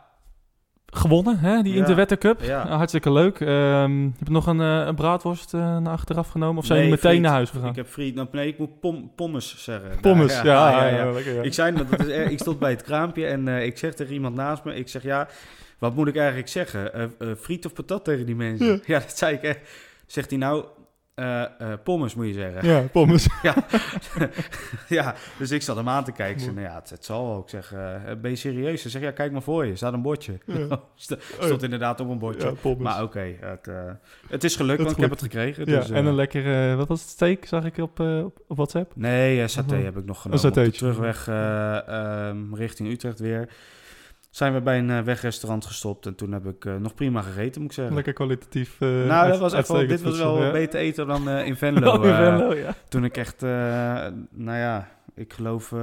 [0.91, 1.79] gewonnen, hè, die Ja.
[1.79, 2.41] Interwetter Cup.
[2.41, 2.65] Ja.
[2.67, 3.39] Eh, hartstikke leuk.
[3.39, 6.57] Ehm heb je nog een, eh, een braadworst eh, naar achteraf genomen?
[6.57, 7.21] Of zijn Nee, meteen friet.
[7.21, 7.69] naar huis gegaan?
[7.69, 8.15] Ik heb friet.
[8.15, 9.89] Nou, nee, ik moet pom, pommes zeggen.
[10.01, 11.45] Pommes, Nou, ja, ja, lekker.
[11.45, 14.13] Ik zei dat, dat is, ik stond bij het kraampje en eh, ik zeg tegen
[14.13, 15.27] iemand naast me, ik zeg ja,
[15.79, 17.11] wat moet ik eigenlijk zeggen?
[17.39, 18.65] Friet of patat tegen die mensen?
[18.67, 18.79] Ja.
[18.93, 19.59] Ja, dat zei ik echt.
[20.05, 20.65] Zegt hij nou,
[21.21, 22.67] eh, pommes moet je zeggen.
[22.67, 23.27] Ja, pommes.
[24.87, 26.35] ja, dus ik zat hem aan te kijken.
[26.35, 27.39] Ik zei, nou ja, het, het zal wel.
[27.39, 28.81] Ik zeg, eh, ben je serieus?
[28.81, 29.71] Ze zegt, ja, kijk maar voor je.
[29.71, 30.37] Er staat een bordje.
[30.45, 30.79] Ja.
[30.95, 32.47] St- Stond inderdaad op een bordje.
[32.47, 32.83] Ja, pommes.
[32.83, 33.69] Maar oké, het,
[34.29, 35.65] het is gelukt, want ik heb het gekregen.
[35.71, 38.39] ja, dus, en eh, een lekker, eh, wat was het, steak, zag ik op, op,
[38.47, 38.91] WhatsApp.
[38.95, 39.83] Nee, saté Oh.
[39.83, 40.39] heb ik nog Een genomen.
[40.39, 40.79] Satéetje.
[40.79, 43.49] terugweg eh, ehm, richting Utrecht weer.
[44.29, 47.61] Zijn we bij een eh, wegrestaurant gestopt en toen heb ik eh, nog prima gegeten,
[47.61, 47.95] moet ik zeggen.
[47.95, 48.75] Lekker kwalitatief.
[48.81, 50.51] eh, nou, dat was echt wel, dit was wel ja.
[50.51, 51.93] beter eten dan in Venlo.
[52.01, 52.75] In Venlo, ja.
[52.89, 55.73] toen ik echt, nou ja, ik geloof...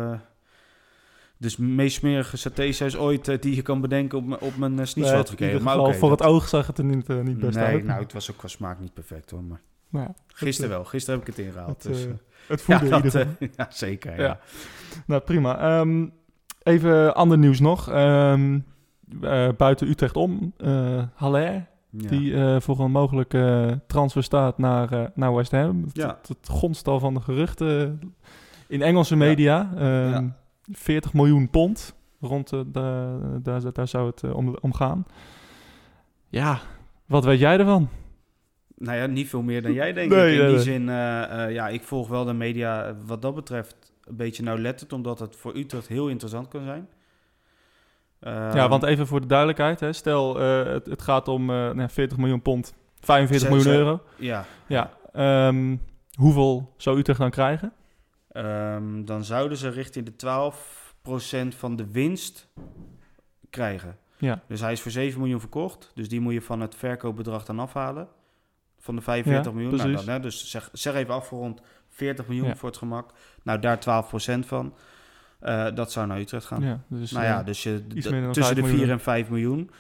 [1.39, 5.31] dus meest smerige satésaus ooit die je kan bedenken op, op mijn Nee, schnitzel had
[5.31, 5.63] gekregen.
[5.63, 7.85] Maar voor dat- het oog zag het er niet, niet best Nee, uit.
[7.85, 9.43] nou, het was ook qua smaak niet perfect hoor.
[9.45, 10.85] Maar Nou gisteren wel.
[10.85, 11.83] Gisteren heb ik het ingehaald.
[11.83, 12.07] Het, dus,
[12.47, 13.13] het voeden ja, dat,
[13.57, 14.17] ja, zeker.
[14.17, 14.23] Ja.
[14.23, 14.39] Ja.
[15.07, 15.59] Nou, prima.
[15.81, 16.07] Ehm,
[16.67, 17.91] even ander nieuws nog.
[17.91, 18.59] Ehm,
[19.21, 22.09] eh, buiten Utrecht om, eh Haller, Ja.
[22.09, 25.83] die eh, voor een mogelijke transfer staat naar, naar West Ham.
[25.83, 26.07] Het, Ja.
[26.07, 28.01] het, het gonst al van de geruchten
[28.69, 29.71] in Engelse media.
[29.77, 30.37] Ehm, Ja.
[30.73, 31.95] 40 miljoen pond.
[32.21, 35.05] Rond de, de- daar, daar zou het om, om gaan.
[36.29, 36.59] Ja,
[37.07, 37.89] wat weet jij ervan?
[38.79, 40.33] Nou ja, niet veel meer dan jij, denk Nee, ik.
[40.33, 40.65] In nee, die nee.
[40.65, 40.85] zin,
[41.55, 45.57] ja, ik volg wel de media wat dat betreft een beetje nauwlettend, omdat het voor
[45.57, 46.89] Utrecht heel interessant kan zijn.
[48.21, 49.81] ja, Ehm, want even voor de duidelijkheid.
[49.81, 53.81] Hè, stel, eh, het, het gaat om eh, nou, 40 miljoen pond, 45 Zes- miljoen
[53.81, 54.03] euro.
[54.17, 55.77] Ja, Ja, ehm,
[56.15, 57.73] hoeveel zou Utrecht dan krijgen?
[58.33, 62.49] ehm, dan zouden ze richting de 12% van de winst
[63.51, 63.99] krijgen.
[64.19, 65.91] Ja, Dus hij is voor 7 miljoen verkocht.
[65.95, 68.09] Dus die moet je van het verkoopbedrag dan afhalen.
[68.79, 69.77] Van de 45 Ja, miljoen.
[69.77, 71.61] Nou, dan, hè, dus zeg, zeg even afgerond
[71.97, 72.57] 40 miljoen Ja.
[72.57, 73.11] voor het gemak.
[73.43, 74.75] Nou, daar 12% van.
[75.39, 76.63] Eh, dat zou naar Utrecht gaan.
[76.63, 78.91] ja dus, nou ja, eh, dus je, tussen 5 de 4 miljoen.
[78.91, 79.71] en 5 miljoen.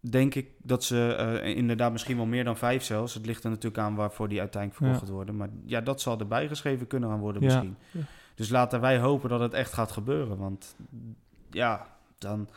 [0.00, 3.14] Denk ik dat ze eh, inderdaad misschien wel meer dan 5 zelfs.
[3.14, 5.36] Het ligt er natuurlijk aan waarvoor die uiteindelijk verkocht gaat worden.
[5.36, 7.76] Maar ja, dat zal erbij geschreven kunnen gaan worden misschien.
[8.34, 10.38] Dus laten wij hopen dat het echt gaat gebeuren.
[10.38, 10.76] Want
[11.50, 11.86] ja,
[12.18, 12.48] dan...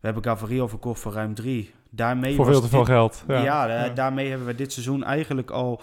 [0.00, 1.74] We hebben Gavirio verkocht voor ruim 3.
[1.90, 3.24] Daarmee voor veel te veel geld.
[3.28, 3.88] Ja, Ja, ja.
[3.88, 5.82] daarmee hebben we dit seizoen eigenlijk al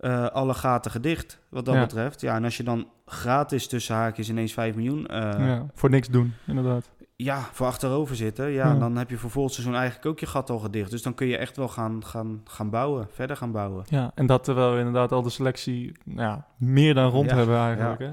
[0.00, 1.38] eh, alle gaten gedicht.
[1.48, 1.80] Wat dat Ja.
[1.80, 2.20] betreft.
[2.20, 5.06] Ja, en als je dan gratis tussen haakjes ineens 5 miljoen...
[5.06, 6.90] eh, Ja, voor niks doen, inderdaad.
[7.16, 8.50] ja, voor achterover zitten.
[8.50, 8.78] Ja, Ja.
[8.78, 10.90] dan heb je voor volgend seizoen eigenlijk ook je gat al gedicht.
[10.90, 13.84] Dus dan kun je echt wel gaan, gaan, gaan bouwen, verder gaan bouwen.
[13.88, 17.36] Ja, en dat terwijl we inderdaad al de selectie nou ja, meer dan rond Ja,
[17.36, 17.98] hebben eigenlijk.
[18.00, 18.06] Hè?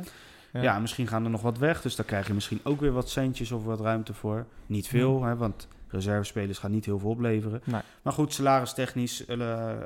[0.52, 0.62] Ja.
[0.64, 0.80] Ja.
[0.80, 1.82] misschien gaan er nog wat weg.
[1.82, 4.46] Dus daar krijg je misschien ook weer wat centjes of wat ruimte voor.
[4.66, 7.62] Niet veel, hè, want reservespelers gaan niet heel veel opleveren.
[7.64, 7.82] Nee.
[8.02, 9.38] Maar goed, salaristechnisch eh,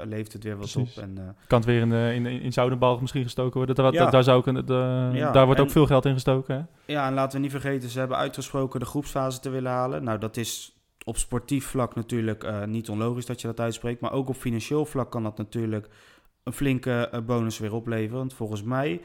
[0.03, 0.97] levert het weer wat Precies.
[0.97, 1.03] op.
[1.03, 3.75] En, eh, Kan het weer in, in, in Zoudenbalg misschien gestoken worden.
[3.75, 4.09] Dat, Ja.
[4.09, 6.55] daar, zou ook, de, Ja, daar wordt en- ook veel geld in gestoken.
[6.55, 6.93] Hè?
[6.93, 10.03] ja, en laten we niet vergeten, ze hebben uitgesproken de groepsfase te willen halen.
[10.03, 14.01] Nou, dat is op sportief vlak natuurlijk eh, niet onlogisch dat je dat uitspreekt.
[14.01, 15.87] Maar ook op financieel vlak kan dat natuurlijk
[16.43, 18.17] een flinke bonus weer opleveren.
[18.17, 19.01] Want volgens mij,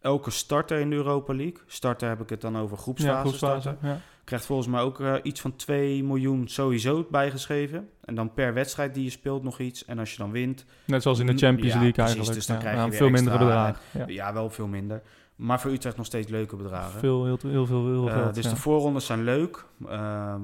[0.00, 3.60] elke starter in de Europa League, starter heb ik het dan over groepsfase, ja, groepsfase.
[3.60, 4.00] starter, Ja.
[4.24, 7.88] krijgt volgens mij ook eh, iets van 2 miljoen sowieso bijgeschreven.
[8.04, 9.84] En dan per wedstrijd die je speelt nog iets.
[9.84, 12.34] En als je dan wint, Net zoals in de Champions League precies, eigenlijk.
[12.38, 14.12] dus dan krijg je veel mindere extra- bedragen.
[14.14, 14.32] Ja.
[14.32, 15.02] wel veel minder.
[15.36, 17.00] Maar voor Utrecht nog steeds leuke bedragen.
[17.00, 18.50] Veel, heel, heel veel, heel veel Eh, dus ja.
[18.50, 19.64] de voorrondes zijn leuk.
[19.88, 20.40] Ehm,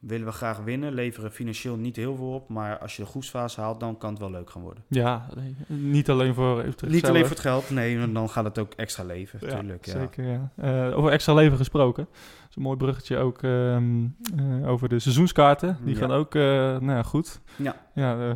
[0.00, 0.92] willen we graag winnen.
[0.92, 2.48] Leveren financieel niet heel veel op.
[2.48, 4.82] Maar als je de groepsfase haalt, dan kan het wel leuk gaan worden.
[4.88, 8.72] Ja, nee, niet alleen voor Niet alleen voor het geld, nee, dan gaat het ook
[8.74, 9.38] extra leven.
[9.42, 9.92] Ja, Tuurlijk, ja.
[9.92, 10.24] zeker.
[10.24, 10.50] Ja.
[10.56, 12.04] Eh, over extra leven gesproken.
[12.12, 14.06] Dat is een mooi bruggetje ook ehm,
[14.36, 15.78] eh, over de seizoenskaarten.
[15.84, 16.00] Die Ja.
[16.00, 17.40] gaan ook, eh, nou ja, goed.
[17.56, 17.76] Ja.
[17.94, 18.34] Ja,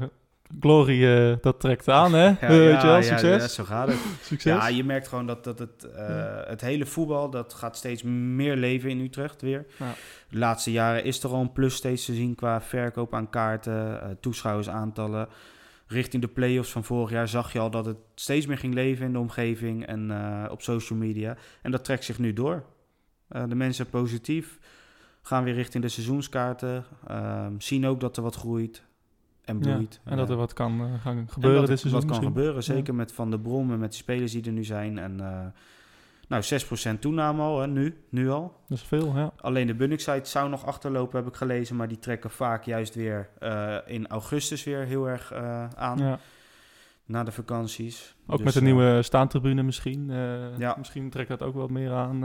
[0.60, 2.24] Glory, eh, dat trekt aan, hè?
[2.24, 3.42] Ja, weet ja, je wel, ja, succes.
[3.42, 3.98] ja, zo gaat het.
[4.22, 4.52] succes.
[4.52, 8.56] Ja, je merkt gewoon dat, dat het, eh, het hele voetbal, dat gaat steeds meer
[8.56, 9.66] leven in Utrecht weer.
[10.28, 14.16] De laatste jaren is er al een plus steeds te zien qua verkoop aan kaarten,
[14.20, 15.28] toeschouwersaantallen.
[15.86, 19.06] Richting de play-offs van vorig jaar zag je al dat het steeds meer ging leven
[19.06, 20.10] in de omgeving en
[20.50, 21.36] op social media.
[21.62, 22.64] En dat trekt zich nu door.
[23.28, 24.58] De mensen positief
[25.22, 26.84] gaan weer richting de seizoenskaarten.
[27.06, 28.82] ehm, zien ook dat er wat groeit
[29.44, 30.00] en Ja, bloeit.
[30.04, 32.42] en dat er wat kan eh, gaan en gebeuren dat dit seizoen wat kan misschien.
[32.42, 34.98] gebeuren, zeker met Van der Brom en met de spelers die er nu zijn.
[34.98, 35.46] En eh
[36.28, 36.42] nou,
[36.96, 38.60] 6% toename al, hè, nu, nu al.
[38.68, 39.32] Dat is veel, ja.
[39.40, 41.76] Alleen de Bunnik-site zou nog achterlopen, heb ik gelezen.
[41.76, 45.32] Maar die trekken vaak juist weer eh, in augustus weer heel erg
[45.74, 46.18] aan, ja.
[47.04, 48.14] na de vakanties.
[48.26, 50.10] Ook Dus, met de nieuwe staantribune misschien.
[50.58, 50.74] Ja.
[50.78, 52.20] Misschien trekt dat ook wat meer aan.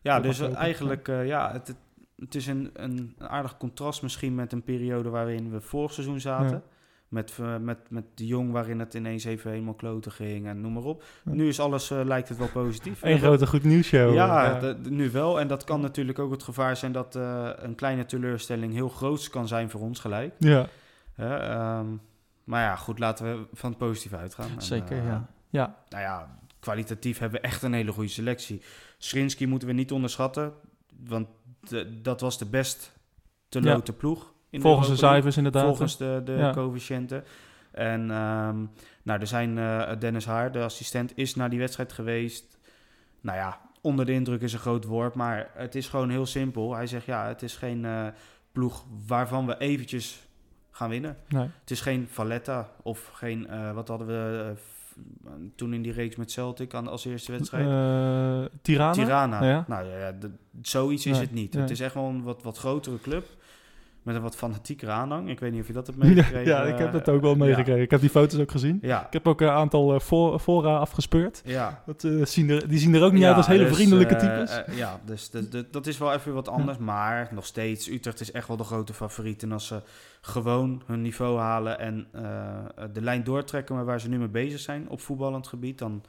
[0.00, 1.76] Ja, dus eigenlijk, ja, het,
[2.24, 6.50] het, is een, een aardig contrast misschien met een periode waarin we vorig seizoen zaten.
[6.56, 6.62] Ja.
[7.08, 10.72] Met, eh, met, met de jong waarin het ineens even helemaal kloten ging en noem
[10.72, 11.04] maar op.
[11.24, 11.32] Ja.
[11.32, 13.02] Nu is alles, eh, lijkt het wel positief.
[13.02, 14.14] Eén grote goed nieuws show.
[14.14, 15.40] Ja, d- nu wel.
[15.40, 19.30] En dat kan natuurlijk ook het gevaar zijn dat eh, een kleine teleurstelling heel groot
[19.30, 20.34] kan zijn voor ons gelijk.
[20.38, 20.66] ja.
[21.14, 21.86] Hè, ehm,
[22.44, 24.50] maar ja, goed, laten we van het positief uitgaan.
[24.50, 25.26] En, zeker, ja.
[25.48, 28.62] Ja, Nou ja, kwalitatief hebben we echt een hele goede selectie.
[28.98, 30.52] Schrinski moeten we niet onderschatten,
[31.06, 31.28] want
[31.68, 32.92] de- dat was de best
[33.48, 33.72] te Ja.
[33.72, 34.32] loten ploeg.
[34.50, 35.64] In volgens de cijfers inderdaad.
[35.64, 36.52] Volgens de, de Ja.
[36.52, 37.24] coëfficiënten.
[37.72, 38.56] En ehm,
[39.02, 42.58] nou, er zijn eh, Dennis Haar, de assistent, is naar die wedstrijd geweest.
[43.20, 46.74] Nou ja, onder de indruk is een groot woord, maar het is gewoon heel simpel.
[46.74, 48.06] Hij zegt ja, het is geen eh,
[48.52, 50.26] ploeg waarvan we eventjes
[50.70, 51.16] gaan winnen.
[51.28, 51.48] Nee.
[51.60, 54.52] Het is geen Valletta of geen, eh, wat hadden we
[55.56, 57.66] toen in die reeks met Celtic aan, als eerste wedstrijd?
[57.66, 58.92] Eh, Tirana?
[58.92, 59.44] Tirana.
[59.44, 59.64] Ja.
[59.68, 60.30] Nou ja, ja, de-
[60.62, 61.52] zoiets is Nee, het niet.
[61.52, 61.62] nee.
[61.62, 63.26] Het is echt wel een wat, wat grotere club.
[64.04, 65.28] Met een wat fanatiekere aanhang.
[65.28, 66.44] Ik weet niet of je dat hebt meegekregen.
[66.52, 67.82] ja, ik heb dat ook wel Eh, meegekregen.
[67.82, 68.78] Ik heb die foto's ook gezien.
[68.82, 70.00] Ja, Ik heb ook een aantal eh,
[70.38, 71.42] fora afgespeurd.
[71.44, 71.82] ja.
[71.86, 74.16] Dat, eh, zien er, die zien er ook niet Ja, uit als hele dus, vriendelijke
[74.16, 74.62] types.
[74.76, 76.78] ja, dus de- de- dat is wel even wat anders.
[76.78, 79.42] Maar nog steeds, Utrecht is echt wel de grote favoriet.
[79.42, 79.82] En als ze
[80.20, 82.06] gewoon hun niveau halen en
[82.92, 83.74] de lijn doortrekken...
[83.74, 85.78] maar waar ze nu mee bezig zijn op voetballend gebied...
[85.78, 86.02] dan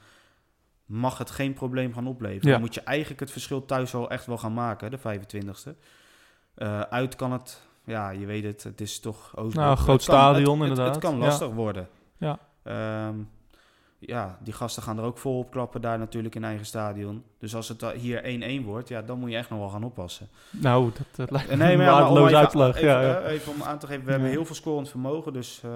[0.86, 2.50] mag het geen probleem gaan opleveren.
[2.50, 5.76] Dan moet je eigenlijk het verschil thuis al echt wel gaan maken, de 25e.
[6.54, 9.16] Eh, uit kan het, ja, je weet het, het is toch...
[9.36, 9.54] Oostblok.
[9.54, 10.94] Nou, een Het groot kan- stadion het, inderdaad.
[10.94, 11.24] Het, kan Ja.
[11.24, 11.88] lastig worden.
[12.18, 12.38] Ja.
[12.62, 13.14] Ehm,
[13.98, 17.22] ja, die gasten gaan er ook vol op klappen daar natuurlijk in eigen stadion.
[17.38, 20.28] Dus als het hier 1-1 wordt, ja, dan moet je echt nog wel gaan oppassen.
[20.50, 21.92] Nou, dat, dat lijkt me Nee, maar, een
[22.30, 23.22] ja, maar even, ja, ja.
[23.22, 25.70] even om aan te geven, we hebben heel veel scorend vermogen, dus eh,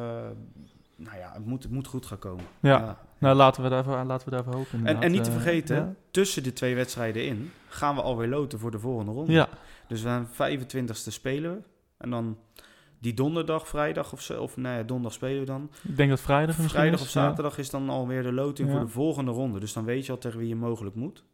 [0.97, 2.45] nou ja, het moet, het moet goed gaan komen.
[2.61, 2.99] Ja.
[3.19, 4.87] Nou, laten we daarvoor, laten we daarvoor hopen.
[4.87, 8.59] En, en niet te Eh, vergeten, tussen de twee wedstrijden in gaan we alweer loten
[8.59, 9.33] voor de volgende ronde.
[9.33, 9.49] Ja,
[9.89, 11.59] Dus we zijn 25e spelen we.
[12.01, 12.39] En dan
[12.99, 15.71] die donderdag, vrijdag of zo, of nee, donderdag spelen we dan.
[15.89, 17.21] ik denk dat vrijdag misschien Vrijdag is, of ja.
[17.29, 18.75] zaterdag is dan alweer de loting Ja.
[18.75, 19.61] voor de volgende ronde.
[19.61, 21.25] Dus dan weet je al tegen wie je mogelijk moet.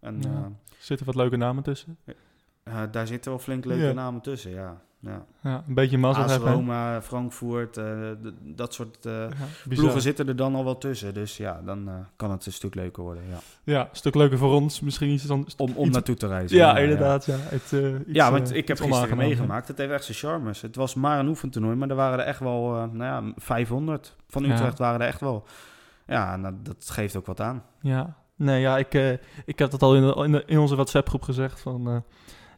[0.00, 0.28] En Ja.
[0.28, 0.46] eh,
[0.78, 1.98] zitten wat leuke namen tussen.
[2.90, 3.92] daar zitten wel flink leuke Ja.
[3.92, 4.82] namen tussen, ja.
[5.06, 5.24] Ja.
[5.50, 6.46] Ja, een beetje mazzel.
[6.46, 7.78] Roma, Frankfurt, d-
[8.42, 9.38] dat soort Ja, bizar.
[9.68, 11.14] ploegen zitten er dan al wel tussen.
[11.14, 13.22] Dus ja, dan eh, kan het een stuk leuker worden.
[13.30, 13.38] Ja.
[13.72, 14.80] Ja, een stuk leuker voor ons.
[14.80, 15.46] Misschien iets dan...
[15.56, 16.56] Om, om iets- naartoe te reizen.
[16.56, 17.24] Ja, inderdaad.
[17.24, 19.68] Ja, het, iets, Ja, want ik heb gisteren meegemaakt.
[19.68, 20.60] Het heeft echt zijn charmes.
[20.62, 24.44] Het was maar een oefentoernooi, maar er waren er echt wel, nou ja, 500 van.
[24.44, 25.44] Utrecht waren er echt wel.
[26.06, 27.62] Ja, nou, dat geeft ook wat aan.
[27.80, 28.94] Ja, nee, ja, ik,
[29.44, 32.04] ik heb dat al in, de, in, de- in onze WhatsApp-groep gezegd van...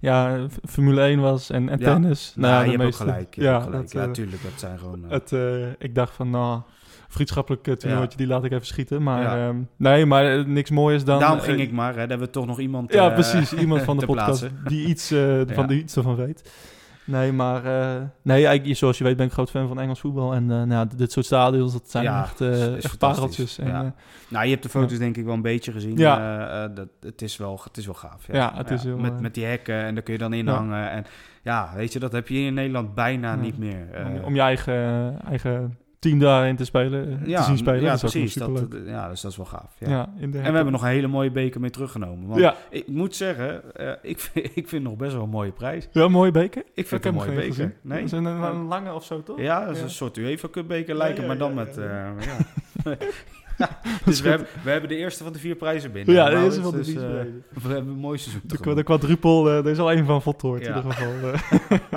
[0.01, 1.93] ja, Formule 1 was en, en Ja.
[1.93, 2.33] tennis.
[2.37, 3.35] Nou, ja, je hebt meeste- ook gelijk.
[3.35, 3.93] Je ja, hebt ook gelijk.
[3.93, 4.43] dat, ja, eh, tuurlijk.
[4.43, 5.05] Dat zijn gewoon...
[5.05, 6.61] eh, Het, eh, ik dacht van, nou,
[7.09, 9.03] vriendschappelijk toernooitje, die laat ik even schieten.
[9.03, 9.49] Maar Ja.
[9.49, 11.21] ehm, nee, maar niks moois dan...
[11.21, 11.89] Daarom ging ik maar.
[11.91, 13.53] Hè, daar hebben we toch nog iemand Ja, precies.
[13.53, 14.61] Iemand van de podcast plaatsen.
[14.69, 15.13] die iets,
[15.55, 16.51] van, die iets ervan weet.
[17.09, 17.65] Nee, maar...
[17.65, 20.35] eh, nee, zoals je weet ben ik groot fan van Engels voetbal.
[20.35, 23.59] En eh, nou, dit soort stadions, dat zijn Ja, echt, eh, echt pareltjes.
[23.59, 23.95] En, Ja.
[24.29, 25.97] Nou, je hebt de foto's denk ik wel een beetje gezien.
[25.97, 26.69] Ja.
[26.69, 28.27] Dat, het, is wel, het is wel gaaf.
[28.27, 30.91] Ja, Ja, het is heel, met, met die hekken en daar kun je dan inhangen.
[30.91, 31.05] En
[31.43, 33.87] ja, weet je, dat heb je in Nederland bijna niet meer.
[34.07, 37.81] om, om je eigen, eigen team daarin te spelen, eh, ja, te zien spelen.
[37.81, 38.35] Ja, dat is precies.
[38.35, 39.75] Dat, ja, dus dat is wel gaaf.
[39.79, 40.13] Ja.
[40.21, 42.29] En we hebben nog een hele mooie beker mee teruggenomen.
[42.29, 45.29] Want Ja, ik moet zeggen, eh, ik, vind, ik vind het nog best wel een
[45.29, 45.89] mooie prijs.
[45.93, 46.63] ja, een mooie beker.
[46.75, 47.55] Ik vind het heb een hem mooie beker.
[47.55, 47.75] gezien.
[47.83, 47.99] Nee?
[48.03, 49.41] Dat is een, lange of zo, toch?
[49.41, 51.79] Ja, dat is een soort UEFA Cup beker lijken, maar dan met...
[51.79, 51.85] eh,
[52.85, 52.97] ja.
[54.05, 56.15] dus we hebben, we hebben de eerste van de vier prijzen binnen.
[56.15, 57.45] Ja, Nou, dat is het wel de is, vies eh, beneden.
[57.63, 60.65] We hebben een mooi seizoen De, de quadruple, eh, er is al één van voltooid
[60.65, 60.69] Ja.
[60.71, 61.33] in ieder geval.
[61.33, 61.41] eh.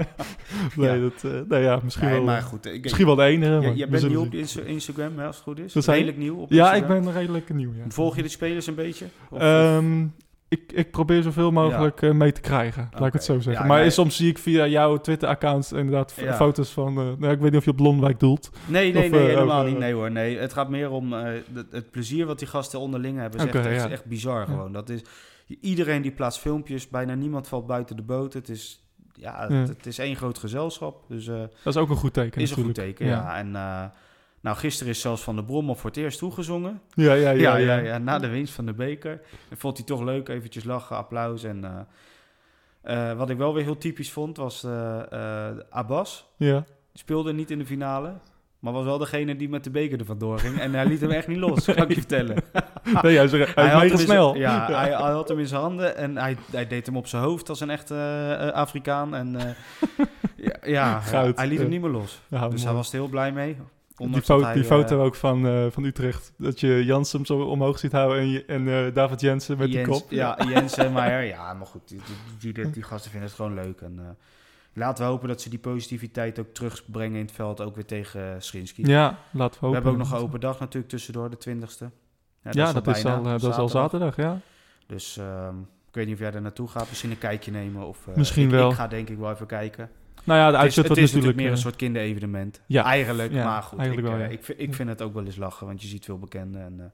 [0.75, 1.01] nee, Ja.
[1.01, 2.65] dat, eh, nee, ja, misschien, Nee, wel, maar goed.
[2.65, 3.51] Ik, misschien wel de enige.
[3.51, 4.33] maar jij bent nieuw op
[4.65, 5.73] Instagram, hè, als het goed is.
[5.73, 5.81] Je?
[5.91, 7.83] Redelijk nieuw op Ja, ik ben redelijk nieuw, ja.
[7.87, 9.05] Volg je de spelers een beetje?
[9.29, 10.05] Of- of- Ehm,
[10.51, 13.61] ik, ik probeer zoveel mogelijk eh, mee te krijgen, laat ik het zo zeggen.
[13.63, 13.89] Ja, maar nee.
[13.89, 16.33] soms zie ik via jouw Twitter-account inderdaad Ja.
[16.35, 16.97] foto's van...
[16.97, 18.49] eh, nou, ik weet niet of je op Blondwijk doelt.
[18.65, 19.79] nee, nee, of, nee, eh, helemaal eh, niet.
[19.79, 20.37] Nee hoor, nee.
[20.37, 23.39] Het gaat meer om eh, het, het plezier wat die gasten onderling hebben.
[23.39, 23.85] Is, Oké, echt, ja.
[23.85, 24.71] is echt bizar gewoon.
[24.73, 25.01] Dat is,
[25.61, 28.33] iedereen die plaatst filmpjes, bijna niemand valt buiten de boot.
[28.33, 28.83] Het is,
[29.13, 29.47] ja.
[29.49, 31.03] Het, het is één groot gezelschap.
[31.07, 32.97] Dus eh, Dat is ook een goed teken is een goed natuurlijk.
[32.97, 33.37] teken, ja.
[33.37, 33.83] En eh,
[34.41, 36.81] nou, gisteren is zelfs Van de Brom al voor het eerst toegezongen.
[36.93, 37.39] Ja, ja, ja.
[37.39, 39.21] Ja, ja, ja, na de winst van de beker.
[39.49, 41.43] En vond hij toch leuk, eventjes lachen, applaus.
[41.43, 46.27] En eh, eh, wat ik wel weer heel typisch vond, was eh, Abbas.
[46.37, 46.63] Ja.
[46.91, 48.13] Die speelde niet in de finale,
[48.59, 50.59] maar was wel degene die met de beker er vandoor ging.
[50.59, 52.35] En hij liet hem echt niet los, kan ik je vertellen.
[53.01, 54.35] Nee, hij is, hij had hem in zijn- snel.
[54.35, 57.23] Ja, Hij, hij had hem in zijn handen en hij, hij deed hem op zijn
[57.23, 59.15] hoofd als een echte Afrikaan.
[59.15, 59.31] En
[60.35, 61.01] ja, ja,
[61.35, 62.21] hij liet hem niet meer los.
[62.49, 63.57] Dus hij was er heel blij mee.
[64.09, 66.33] Die, fo- hij, die eh, foto ook van, eh, van Utrecht.
[66.37, 69.99] Dat je Jansen zo omhoog ziet houden en, en eh, David Jensen met Jens, die
[69.99, 70.11] kop.
[70.11, 71.23] Ja, Jens en Meijer.
[71.23, 72.01] Ja, maar goed, die,
[72.39, 73.81] die, die, die gasten vinden het gewoon leuk.
[73.81, 74.05] En, eh,
[74.73, 78.21] laten we hopen dat ze die positiviteit ook terugbrengen in het veld, ook weer tegen
[78.21, 78.87] uh, Schrinski.
[78.87, 79.69] Ja, laten we hopen.
[79.69, 81.85] we hebben ook nog een open dag natuurlijk tussendoor, de 20ste.
[82.51, 84.39] Ja, dat, is, al, eh, dat is al zaterdag, ja.
[84.87, 87.87] Dus ehm, ik weet niet of jij er naartoe gaat, misschien een kijkje nemen.
[87.87, 88.69] Of, eh, Misschien ik, wel.
[88.69, 89.89] Ik ga denk ik wel even kijken.
[90.23, 91.37] Nou ja, de Het is, het is natuurlijk natuurlijk...
[91.37, 92.61] meer een eh, soort kinderevenement.
[92.65, 93.79] Ja, Eigenlijk, ja, maar goed.
[93.79, 94.37] eigenlijk ik, wel, eh, ja.
[94.37, 96.61] ik, vind, ik vind het ook wel eens lachen, want je ziet veel bekenden.
[96.61, 96.85] En, eh,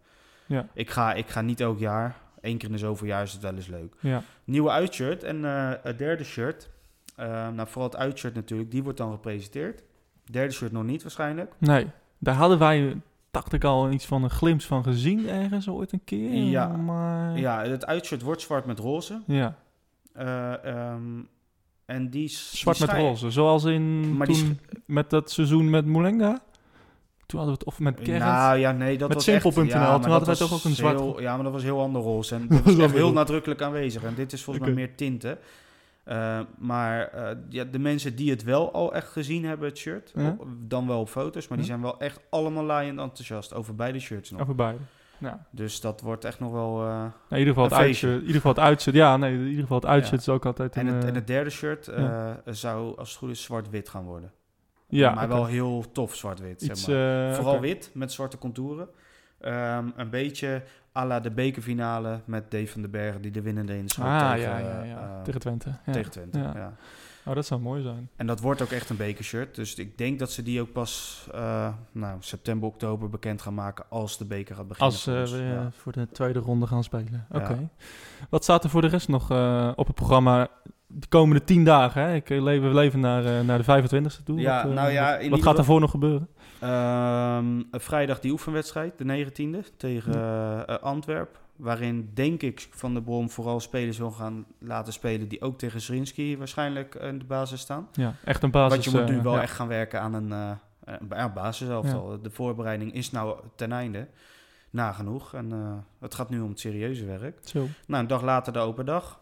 [0.46, 0.68] Ja.
[0.74, 2.16] ik, ga, ik ga niet elk jaar.
[2.42, 3.94] Eén keer in de zoveel jaar is het wel eens leuk.
[4.00, 4.22] ja.
[4.44, 5.44] Nieuwe uitshirt en
[5.84, 6.70] het derde shirt.
[7.18, 9.84] Nou, vooral het uitshirt natuurlijk, die wordt dan gepresenteerd.
[10.32, 11.54] Derde shirt nog niet waarschijnlijk.
[11.58, 11.88] Nee,
[12.18, 16.04] daar hadden wij, dacht ik al, iets van een glimp van gezien ergens ooit een
[16.04, 16.34] keer.
[16.34, 16.68] Ja.
[16.68, 17.40] Maar...
[17.40, 19.22] Ja, het uitshirt wordt zwart met roze.
[19.28, 19.56] Ja,
[20.14, 21.02] Eh, ehm,
[21.88, 23.32] en die zwart die met roze.
[23.32, 26.40] Zoals in Maar die toen, met dat seizoen met Moulenga.
[27.26, 28.20] Toen hadden we het, of met Gerrit.
[28.22, 31.00] Nou ja, nee, dat Met was Simpel.nl, echt- toen hadden wij toch ook een zwart-
[31.00, 32.36] heel- ja, maar dat was heel ander roze.
[32.36, 34.04] En Dat was echt heel nadrukkelijk aanwezig.
[34.04, 35.38] En dit is volgens mij meer tinten.
[36.04, 40.12] Eh, maar eh, ja, de mensen die het wel al echt gezien hebben, het shirt,
[40.16, 40.38] Ja.
[40.68, 41.74] dan wel op foto's, maar die Ja.
[41.74, 44.42] zijn wel echt allemaal laaiend enthousiast over beide shirts nog.
[44.42, 44.80] Over beide.
[45.20, 46.86] Nou, Dus dat wordt echt nog wel...
[46.88, 48.10] eh, in ieder geval het uitzet.
[48.12, 48.94] In ieder geval het uitzet.
[48.94, 50.18] Ja, nee, in ieder geval het uitzet Ja.
[50.18, 50.94] is ook altijd en, een...
[50.94, 52.42] het, eh, en het derde shirt eh, ja.
[52.46, 54.32] zou, als het goed is, zwart-wit gaan worden.
[54.88, 57.28] ja, maar wel heel tof zwart-wit, zeg maar.
[57.30, 58.88] eh, Vooral wit, met zwarte contouren.
[59.40, 60.64] Ehm, een beetje
[60.96, 64.32] à la de bekerfinale met Dave van den Bergen die de winnende in schoot Ah,
[64.32, 65.16] tegen, ja, ja, ja.
[65.18, 65.70] eh, tegen Twente.
[65.86, 65.92] Ja.
[65.94, 66.40] tegen Twente.
[66.40, 66.74] Ja.
[67.28, 68.10] Oh, dat zou mooi zijn.
[68.16, 69.56] En dat wordt ook echt een bekershirt.
[69.56, 73.86] Dus ik denk dat ze die ook pas eh, nou, september, oktober bekend gaan maken
[73.90, 74.94] als de beker gaat beginnen.
[74.94, 75.32] Als ons.
[75.32, 75.56] we Ja.
[75.60, 77.26] eh, voor de tweede ronde gaan spelen.
[77.32, 77.50] Oké.
[77.54, 77.70] Ja.
[78.30, 79.24] Wat staat er voor de rest nog
[79.76, 80.48] op het programma
[80.88, 82.02] de komende tien dagen?
[82.02, 82.14] Hè?
[82.16, 84.40] Ik, leven, we leven naar, naar de 25e toe.
[84.40, 86.28] Ja, wat, nou ja, wat- wat gaat daarvoor nog gebeuren?
[86.60, 91.40] Ehm, vrijdag die oefenwedstrijd, de 19e, tegen eh, eh, Antwerp.
[91.58, 95.28] Waarin, denk ik, Van der Brom vooral spelers wil gaan laten spelen...
[95.28, 97.88] die ook tegen Zrinski waarschijnlijk eh, in de basis staan.
[97.92, 98.72] Ja, echt een basis.
[98.72, 99.42] Want je moet nu eh, wel ja.
[99.42, 101.68] echt gaan werken aan een eh, ja, basis.
[102.22, 104.08] De voorbereiding is nou ten einde.
[104.70, 105.34] Nagenoeg.
[105.34, 105.52] En
[106.00, 107.40] het gaat nu om het serieuze werk.
[107.42, 107.68] Zo.
[107.88, 109.20] Nou, een dag later de open dag.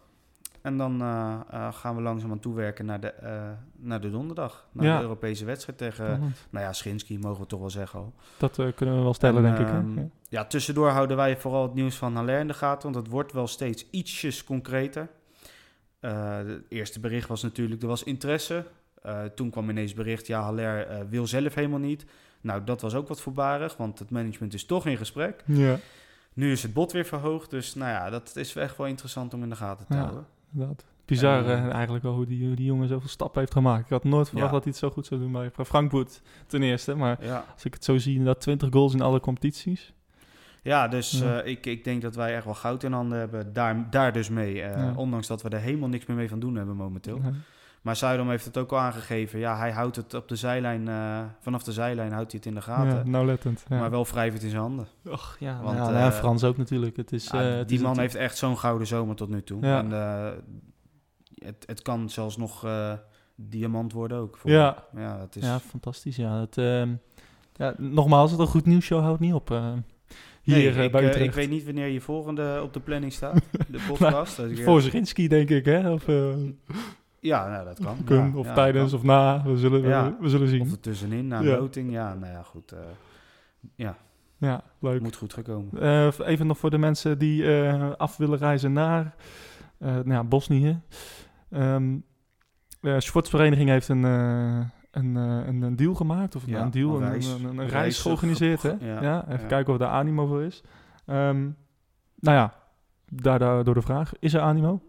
[0.66, 4.66] En dan eh, eh, gaan we langzaam aan toewerken naar de, eh, naar de donderdag.
[4.72, 4.96] Naar Ja.
[4.96, 8.12] de Europese wedstrijd tegen, nou ja, Schinski mogen we toch wel zeggen al.
[8.38, 9.74] Dat kunnen we wel stellen, En, denk ik.
[9.74, 9.78] hè?
[9.78, 10.08] ehm, Ja.
[10.28, 13.32] Ja, tussendoor houden wij vooral het nieuws van Haller in de gaten, want het wordt
[13.32, 15.08] wel steeds ietsjes concreter.
[16.00, 18.64] Het eerste bericht was natuurlijk, er was interesse.
[19.34, 22.04] Toen kwam ineens bericht, ja, Haller wil zelf helemaal niet.
[22.40, 25.42] Nou, dat was ook wat voorbarig, want het management is toch in gesprek.
[25.46, 25.76] ja,
[26.32, 29.42] Nu is het bod weer verhoogd, dus nou ja, dat is echt wel interessant om
[29.42, 30.26] in de gaten te houden.
[30.56, 30.84] Inderdaad.
[31.04, 33.84] Bizar eh, eigenlijk wel hoe die, hoe die jongen zoveel stappen heeft gemaakt.
[33.84, 34.54] Ik had nooit verwacht Ja.
[34.54, 36.94] dat hij het zo goed zou doen bij Frankfurt ten eerste.
[36.94, 39.92] Maar Ja, als ik het zo zie, inderdaad 20 goals in alle competities.
[40.62, 41.40] ja dus Ja.
[41.40, 44.28] eh, ik, ik denk dat wij echt wel goud in handen hebben, daar, daar dus
[44.28, 44.62] mee.
[44.62, 44.92] eh, Ja.
[44.96, 47.20] Ondanks dat we er helemaal niks meer mee van doen hebben momenteel.
[47.86, 49.38] Maar Zuidam heeft het ook al aangegeven.
[49.38, 52.54] Ja, hij houdt het op de zijlijn, eh, vanaf de zijlijn houdt hij het in
[52.54, 52.96] de gaten.
[52.96, 53.64] Ja, nauwlettend.
[53.68, 53.78] Ja.
[53.78, 54.86] Maar wel wrijvend in zijn handen.
[55.04, 56.96] Och, ja, Want, nou, eh, ja, Frans ook natuurlijk.
[56.96, 59.42] Het is, eh, het die is man het- heeft echt zo'n gouden zomer tot nu
[59.42, 59.62] toe.
[59.66, 59.78] Ja.
[59.78, 60.30] En eh,
[61.34, 62.92] het, het kan zelfs nog eh,
[63.34, 64.36] diamant worden ook.
[64.36, 64.84] voor Ja.
[64.96, 66.16] ja, het is, Ja, fantastisch.
[66.16, 66.90] Ja, het, ehm,
[67.54, 69.50] ja, nogmaals, het een goed nieuwsshow houdt niet op.
[69.50, 69.72] eh,
[70.42, 71.24] hier Nee, ik, bij Utrecht.
[71.26, 73.34] ik weet niet wanneer je volgende op de planning staat,
[73.68, 74.38] de podcast.
[74.38, 75.90] Eh, Voor Zrinski, denk ik, hè?
[75.92, 76.34] Of, eh,
[77.20, 77.96] ja, nou, dat kan.
[78.04, 79.42] kun, Ja, of ja, tijdens, of na.
[79.44, 80.60] We zullen, we- we, zullen zien.
[80.60, 81.56] Of ertussenin, na een Ja.
[81.58, 81.90] loting.
[81.92, 82.72] Ja, nou ja, goed.
[82.72, 82.78] eh,
[83.74, 83.96] ja,
[84.38, 85.00] Ja, leuk.
[85.02, 85.80] moet goed gekomen.
[85.82, 89.14] Eh, even nog voor de mensen die eh, af willen reizen naar
[89.78, 90.80] nou ja, Bosnië.
[91.50, 91.94] Ehm
[92.80, 96.36] de sportsvereniging heeft een, een, een, een deal gemaakt.
[96.36, 97.26] Of Ja, een deal, een een, reis.
[97.26, 98.62] een, een, Reis, georganiseerd.
[98.62, 98.72] Hè?
[98.80, 99.46] Ja, ja, even ja.
[99.46, 100.62] kijken of er animo voor is.
[101.06, 101.42] Ehm,
[102.20, 102.52] nou ja,
[103.06, 104.12] daardoor door de vraag.
[104.18, 104.82] Is er animo?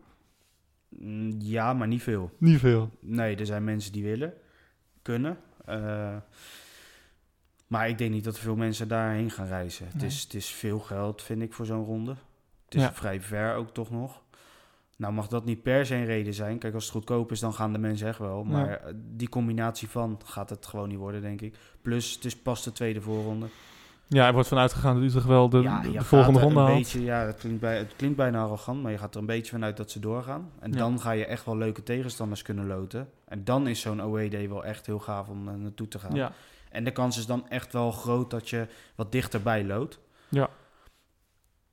[1.00, 2.32] Mm, Ja, maar niet veel.
[2.38, 2.90] Niet veel.
[3.00, 4.34] Nee, er zijn mensen die willen,
[5.02, 5.38] kunnen.
[5.66, 6.16] eh,
[7.68, 9.88] maar ik denk niet dat er veel mensen daarheen gaan reizen.
[9.94, 12.16] Het, is, het is veel geld, vind ik, voor zo'n ronde.
[12.66, 12.94] Het is Ja.
[12.94, 14.22] vrij ver ook toch nog.
[14.98, 16.58] Nou mag dat niet per se een reden zijn.
[16.58, 18.44] Kijk, als het goedkoop is, dan gaan de mensen echt wel.
[18.44, 21.56] Maar eh, die combinatie van gaat het gewoon niet worden, denk ik.
[21.82, 23.46] Plus, het is pas de tweede voorronde.
[24.10, 26.78] Ja, er wordt vanuit gegaan dat Utrecht wel de, ja, volgende ronde een haalt.
[26.78, 29.52] beetje, Ja, het klinkt, bij, het klinkt bijna arrogant, maar je gaat er een beetje
[29.52, 30.50] vanuit dat ze doorgaan.
[30.60, 30.78] En Ja.
[30.78, 33.10] dan ga je echt wel leuke tegenstanders kunnen loten.
[33.28, 33.98] En dan is zo'n
[34.30, 36.15] day wel echt heel gaaf om eh, naartoe te gaan.
[36.15, 36.32] Ja,
[36.70, 40.00] En de kans is dan echt wel groot dat je wat dichterbij loopt.
[40.30, 40.50] Ja.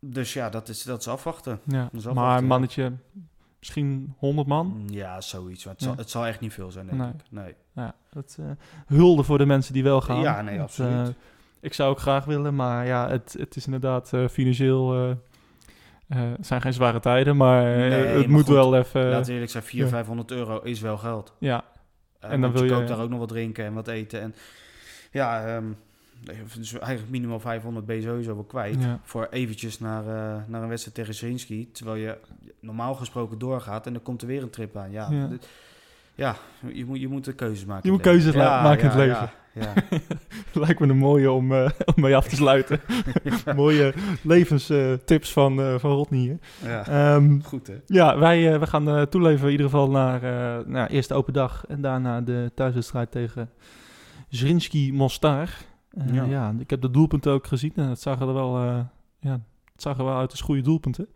[0.00, 1.60] Dus ja, dat is, dat is afwachten.
[1.64, 1.88] ja.
[1.92, 2.92] Dat is maar een mannetje,
[3.58, 4.66] misschien 100 man.
[4.66, 5.64] Mm, Ja, zoiets.
[5.64, 5.88] Maar het, Ja.
[5.88, 7.08] zal, het zal echt niet veel zijn, denk Nee.
[7.08, 7.14] ik.
[7.30, 7.54] Nee.
[7.72, 8.46] Ja, het eh,
[8.86, 10.20] hulde voor de mensen die wel gaan.
[10.20, 11.14] Ja, nee, Het, absoluut.
[11.64, 14.94] Ik zou ook graag willen, maar ja, het, het is inderdaad eh, financieel.
[14.94, 15.16] eh, eh,
[16.36, 19.08] het zijn geen zware tijden, maar Nee, het maar moet goed, wel even.
[19.08, 20.04] Laten we eerlijk zijn, 400, ja.
[20.04, 21.32] 500 euro is wel geld.
[21.38, 21.64] ja,
[22.20, 24.20] En dan want je wil je- koopt daar ook nog wat drinken en wat eten.
[24.20, 24.34] En
[25.10, 25.64] ja, ehm,
[26.56, 28.82] dus eigenlijk minimaal 500 ben je sowieso wel kwijt.
[28.82, 29.00] Ja.
[29.02, 30.04] Voor eventjes naar,
[30.48, 31.70] naar een wedstrijd tegen Zrinski.
[31.72, 32.16] Terwijl je
[32.60, 34.90] normaal gesproken doorgaat en dan komt er weer een trip aan.
[34.90, 35.08] Ja,
[36.14, 36.36] Ja.
[36.72, 37.82] je, moet, je moet de keuzes maken.
[37.84, 39.30] Je moet keuzes maken in het leven.
[39.54, 39.72] Ja,
[40.64, 42.80] lijkt me een mooie om, eh, om mee af te sluiten.
[43.56, 46.38] Mooie levenstips van, eh van Rodney.
[46.62, 46.86] ja.
[46.86, 47.74] Ehm, Goed hè?
[47.86, 50.20] ja, wij eh, we gaan toeleven in ieder geval naar
[50.66, 53.50] nou, eerst de open dag en daarna de thuiswedstrijd tegen
[54.28, 55.48] Zrinski Mostar.
[56.12, 56.24] Ja.
[56.24, 56.54] ja.
[56.58, 58.58] ik heb de doelpunten ook gezien en het zag er wel,
[59.20, 59.40] ja,
[59.72, 61.08] het zag er wel uit als goede doelpunten.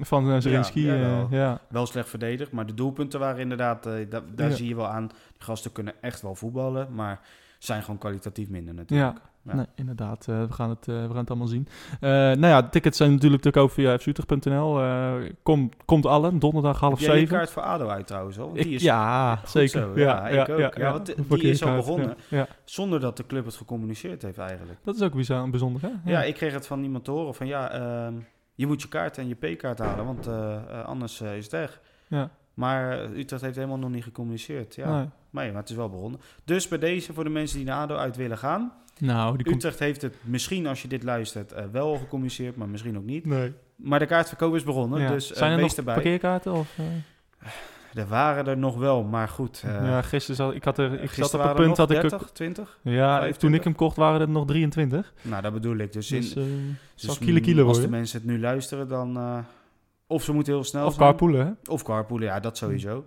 [0.00, 0.86] Van uh, Zrinski.
[0.86, 1.26] Ja, Ja, jawel.
[1.30, 1.60] ja.
[1.68, 3.86] Wel slecht verdedigd, maar de doelpunten waren inderdaad...
[3.86, 7.20] eh, da- daar zie je wel aan, die gasten kunnen echt wel voetballen, maar
[7.58, 9.16] zijn gewoon kwalitatief minder natuurlijk.
[9.16, 9.28] Ja.
[9.54, 10.26] Nee, inderdaad.
[10.28, 11.68] eh, we, gaan het, eh, we gaan het allemaal zien.
[12.00, 14.80] Eh, nou ja, de tickets zijn natuurlijk te koop via fzutig.nl.
[14.82, 15.12] Eh
[15.42, 17.36] kom, komt allen, donderdag half Heb jij je zeven.
[17.36, 18.52] kaart voor ADO uit trouwens al?
[18.52, 19.80] Die is ja, zeker.
[19.80, 19.92] zo.
[19.94, 20.74] Ja, ik ook.
[20.76, 22.16] Ja, want die is al begonnen.
[22.64, 24.78] Zonder dat de club het gecommuniceerd heeft eigenlijk.
[24.84, 26.10] Dat is ook bizar, bijzonder, hè?
[26.10, 28.14] Ja, ik kreeg het van iemand te horen van ja, ehm,
[28.60, 31.52] je moet je kaart en je P-kaart halen, want eh, eh, anders eh, is het
[31.52, 31.80] weg.
[32.08, 32.30] Ja.
[32.54, 34.74] Maar Utrecht heeft helemaal nog niet gecommuniceerd.
[34.74, 35.08] Ja, Nee.
[35.30, 36.20] maar, ja, maar het is wel begonnen.
[36.44, 38.72] Dus bij deze, voor de mensen die naar ADO uit willen gaan.
[38.98, 39.54] Nou, die.
[39.54, 43.24] Utrecht heeft het misschien, als je dit luistert, wel gecommuniceerd, maar misschien ook niet.
[43.26, 43.52] Nee.
[43.76, 45.08] Maar de kaartverkoop is begonnen, Ja.
[45.08, 45.94] dus Zijn er nog erbij.
[45.94, 46.52] parkeerkaarten?
[46.52, 46.76] Of?
[47.94, 49.62] Er waren er nog wel, maar goed.
[49.66, 52.10] eh, ja, gisteren zat ik, had er, ik zat op het punt dat nog ik...
[52.10, 52.78] 30, 20?
[52.82, 53.36] Ja, 25?
[53.36, 55.12] toen ik hem kocht waren er nog 23.
[55.22, 55.92] Nou, dat bedoel ik.
[55.92, 56.42] Dus, in, Dus, eh
[56.94, 59.16] dus zal kilo kilo als de mensen het nu luisteren, dan...
[59.16, 59.38] eh,
[60.06, 61.06] of ze moeten heel snel Of zijn.
[61.08, 61.72] carpoolen, hè?
[61.72, 63.04] Of carpoolen, ja, dat sowieso.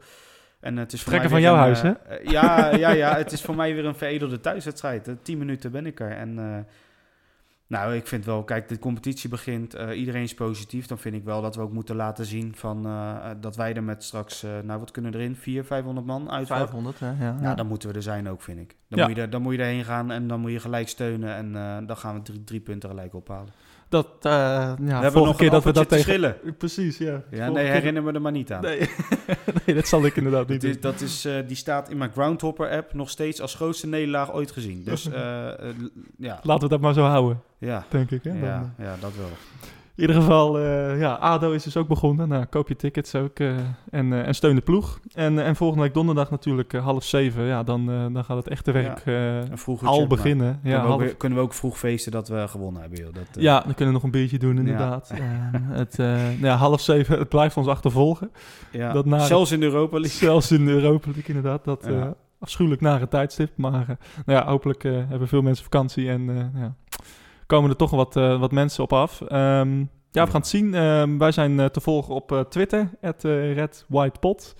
[0.59, 1.91] En het is voor Trekken van jouw een, huis, eh,
[2.23, 5.09] ja, ja, ja, het is voor mij weer een veredelde thuiswedstrijd.
[5.21, 6.11] Tien minuten ben ik er.
[6.11, 6.65] En
[7.67, 9.73] nou, ik vind wel, kijk, de competitie begint.
[9.73, 10.85] eh, iedereen is positief.
[10.87, 12.91] Dan vind ik wel dat we ook moeten laten zien van, eh,
[13.31, 15.35] eh, dat wij er met straks, nou, wat kunnen erin?
[15.35, 16.47] 400, 500 man uit.
[16.47, 17.25] 500, hè?
[17.25, 17.39] Ja.
[17.39, 18.75] Nou, dan moeten we er zijn ook, vind ik.
[18.89, 19.07] Dan, Ja.
[19.07, 21.35] moet, je er, dan moet je erheen gaan en dan moet je gelijk steunen.
[21.35, 23.53] En dan gaan we drie, drie punten gelijk ophalen.
[23.93, 26.03] Dat, eh ja, we hebben nog keer dat we dat te tegen...
[26.11, 26.35] schillen.
[26.57, 27.21] Precies, ja.
[27.31, 28.61] Ja, nee, keer- herinner me er maar niet aan.
[28.61, 28.79] Nee.
[29.65, 30.91] nee, dat zal ik inderdaad niet Dat is, doen.
[30.91, 34.83] dat is, eh, die staat in mijn Groundhopper-app nog steeds als grootste nederlaag ooit gezien.
[34.83, 35.47] Dus eh,
[36.17, 38.23] ja, Laten we dat maar zo houden, ja, denk ik.
[38.23, 38.29] Hè?
[38.31, 39.29] Dan, ja, ja, dat wel.
[39.95, 42.27] In ieder geval, eh, ja, ADO is dus ook begonnen.
[42.27, 43.55] Nou, koop je tickets ook eh,
[43.89, 44.99] en, eh, en steun de ploeg.
[45.13, 47.43] En, en volgende week donderdag natuurlijk half zeven.
[47.43, 49.03] Ja, dan, dan gaat het echte werk
[49.83, 50.59] al beginnen.
[50.63, 53.13] Ja, kunnen, we ook, half, kunnen we ook vroeg feesten dat we gewonnen hebben, joh.
[53.13, 55.11] Dat, ja, dan kunnen we nog een biertje doen inderdaad.
[55.53, 58.31] Het, nou ja, half zeven, het blijft ons achtervolgen.
[58.71, 58.91] ja.
[58.91, 60.17] dat Zelfs in de Europa League.
[60.17, 61.63] Zelfs in de Europa League inderdaad.
[61.63, 61.87] Dat
[62.39, 63.51] afschuwelijk nare tijdstip.
[63.55, 63.85] Maar
[64.25, 66.75] nou ja, hopelijk hebben veel mensen vakantie en ja,
[67.53, 69.21] komen er toch wat, eh, wat mensen op af.
[69.21, 69.79] Ehm,
[70.11, 70.73] ja, we gaan het zien.
[70.73, 74.55] Ehm, wij zijn eh, te volgen op eh, Twitter, at eh, Red White Pot.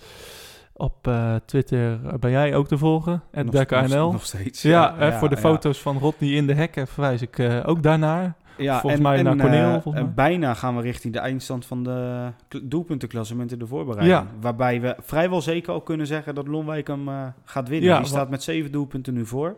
[0.76, 1.10] Op
[1.44, 4.12] Twitter ben jij ook te volgen, at Nog- DekkerNL.
[4.12, 4.62] Nog, steeds.
[4.62, 5.40] Ja, voor de ja.
[5.40, 8.34] foto's van Rodney in de hekken verwijs ik ook daarnaar.
[8.58, 9.82] Ja, volgens mij naar mij.
[9.92, 14.28] en bijna gaan we richting de eindstand van de kl- doelpuntenklassement in de voorbereiding.
[14.40, 17.08] Waarbij we vrijwel zeker al kunnen zeggen dat Lonwijk hem
[17.44, 17.88] gaat winnen.
[17.90, 19.56] Ja, Die staat met zeven doelpunten nu voor.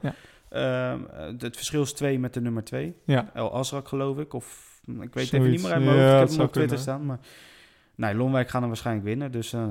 [0.59, 0.93] Ja.
[0.93, 2.97] Ehm, het- het verschil is twee met de nummer twee.
[3.05, 4.33] Ja, El Azrak geloof ik.
[4.35, 6.13] Of hm, ik weet even niet meer uit mijn Ja, hoofd.
[6.15, 7.07] Ik het heb hem op Twitter staan.
[7.07, 7.19] Maar
[7.95, 9.33] nee, Lonwijk gaan hem waarschijnlijk winnen.
[9.33, 9.63] Dus eh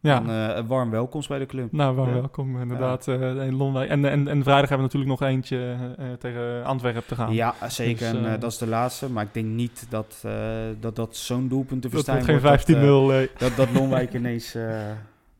[0.00, 0.20] ja.
[0.20, 1.72] dan, eh, een warm welkomst bij de club.
[1.72, 2.12] Nou, Ja.
[2.14, 3.90] welkom inderdaad eh, in Lonwijk.
[3.90, 7.34] En, en, en vrijdag hebben we natuurlijk nog eentje eh, eh, tegen Antwerpen te gaan.
[7.34, 7.98] Ja, zeker.
[8.12, 9.10] Dus, en, eh, eh, dat is de laatste.
[9.10, 10.32] Maar ik denk niet dat dat,
[10.80, 13.12] dat, dat zo'n doelpunt te dat verstaan wordt geen dat, eh, 15-0.
[13.12, 14.56] eh, Dat, dat Lonwijk ineens...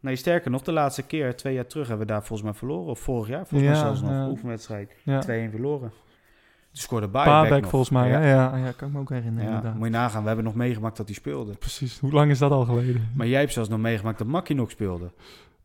[0.04, 2.86] nee, sterker nog, de laatste keer, twee jaar terug, hebben we daar volgens mij verloren.
[2.90, 4.10] Of vorig jaar, volgens mij Ja, zelfs nog.
[4.10, 4.28] ja.
[4.28, 4.92] Oefenwedstrijd.
[5.02, 5.20] ja.
[5.22, 5.88] 2-1 verloren.
[6.72, 7.08] Toen scoorde
[7.60, 7.70] nog.
[7.70, 8.08] volgens mij.
[8.08, 8.20] Ja.
[8.20, 8.26] Ja.
[8.56, 9.74] Ja, ja, kan ik me ook herinneren Ja, inderdaad.
[9.78, 10.20] moet je nagaan.
[10.20, 11.52] We hebben nog meegemaakt dat hij speelde.
[11.52, 11.98] Precies.
[11.98, 13.08] Hoe lang is dat al geleden?
[13.14, 15.10] Maar jij hebt zelfs nog meegemaakt dat Makkie nog speelde.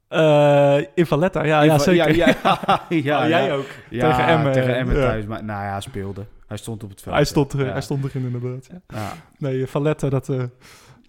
[0.07, 2.15] Eh in Valletta, ja, ja In- zeker.
[2.15, 3.53] Ja, ja, ja, Oh, jij ja.
[3.53, 3.65] ook.
[3.89, 5.01] Ja, Tegen Emmen, Tegen Emmen ja.
[5.01, 5.25] thuis.
[5.25, 6.25] Maar, nou ja, hij speelde.
[6.47, 7.15] Hij stond op het veld.
[7.15, 7.63] Hij stond, Ja.
[7.63, 8.67] hij stond erin inderdaad.
[8.71, 8.81] Ja.
[8.87, 9.11] Ja.
[9.37, 10.43] Nee, Valletta, dat, eh,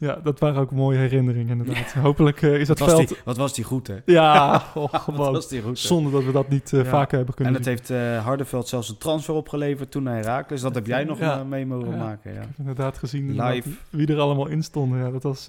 [0.01, 1.93] ja, dat waren ook mooie herinneringen inderdaad.
[1.93, 3.09] Hopelijk eh, is dat Wat, veld...
[3.09, 3.97] die, wat was die goed, hè?
[4.05, 5.33] Ja, oh, gewoon.
[5.33, 5.87] was die goed, hè?
[5.89, 6.89] Zonder dat we dat niet eh, Ja.
[6.91, 7.73] vaker hebben kunnen En doen.
[7.73, 10.61] heeft eh, Hardeveld zelfs een transfer opgeleverd toen naar Herakles.
[10.61, 11.45] Dat heb jij nog Ja.
[11.45, 12.33] mee mogen maken.
[12.33, 12.41] Ja.
[12.41, 13.69] Ik heb inderdaad gezien Live.
[13.91, 14.99] wie er allemaal in stonden.
[14.99, 15.49] Ja, dat was,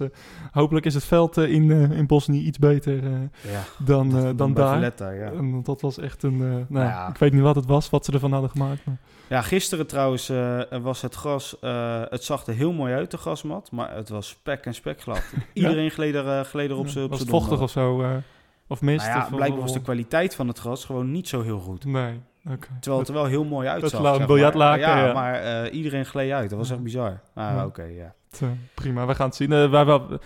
[0.50, 3.00] hopelijk is het veld in, in Bosnië iets beter
[3.78, 4.72] dan, dat- dan bij daar.
[4.72, 5.30] Valletta, ja.
[5.30, 6.66] En dat was echt een...
[6.68, 7.10] nou.
[7.10, 8.84] Ik weet niet wat het was, wat ze ervan hadden gemaakt.
[8.84, 8.96] Maar,
[9.28, 10.32] ja, gisteren trouwens
[10.82, 11.56] was het gras...
[12.10, 13.70] het zag er heel mooi uit, de grasmat.
[13.70, 15.22] Maar het was spek en spek glad.
[15.52, 18.02] Iedereen gleed, er, eh, gleed er op zijn was het vochtig of zo?
[18.02, 18.10] eh,
[18.66, 19.06] of mist?
[19.06, 21.84] Nou ja, of, blijkbaar was de kwaliteit van het gras gewoon niet zo heel goed.
[21.84, 22.20] Nee.
[22.80, 24.00] Terwijl het er wel heel mooi uitzag.
[24.00, 24.98] flauw zeg biljartlaken, maar.
[24.98, 25.12] Ja, ja.
[25.12, 26.50] maar eh, iedereen gleed uit.
[26.50, 27.20] Dat was echt bizar.
[27.34, 27.64] Ah, Ja.
[27.66, 28.14] oké, ja.
[28.74, 29.52] Prima, we gaan het zien.
[29.52, 30.18] Eh, wij wel,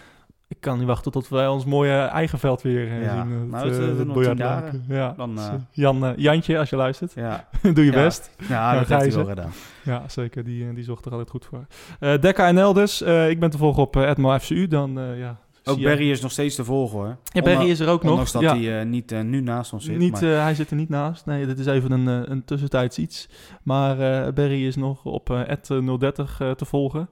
[0.48, 3.22] ik kan niet wachten tot wij ons mooie eigen veld weer eh, Ja.
[3.22, 3.48] zien.
[3.48, 4.84] Nou, het, nog biljartlaken.
[4.88, 5.14] Ja.
[5.16, 5.38] Dan,
[5.70, 8.02] Jan, eh, Jantje, als je luistert, Ja, doe je Ja.
[8.04, 8.30] best.
[8.48, 9.50] ja dat heeft hij wel gedaan.
[9.84, 10.44] Ja, zeker.
[10.44, 11.66] Die, die zorgt er altijd goed voor.
[12.00, 13.02] Eh Dekka NL dus.
[13.02, 14.66] Eh, ik ben te volgen op uh, Edmo FCU.
[14.68, 17.16] Dan, ja, Ook Barry is nog steeds te volgen, hoor.
[17.22, 18.10] Ja, Barry is er ook nog.
[18.10, 19.98] Ondanks dat hij niet nu naast ons zit.
[19.98, 21.26] niet, maar- hij zit er niet naast.
[21.26, 23.28] Nee, dit is even een, een tussentijds iets.
[23.62, 23.96] Maar
[24.32, 27.08] Barry is nog op eh, Ed 030 eh, te volgen.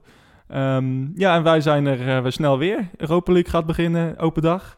[0.47, 2.89] Ehm, ja, en wij zijn er eh, weer snel weer.
[2.97, 4.77] Europa League gaat beginnen, open dag.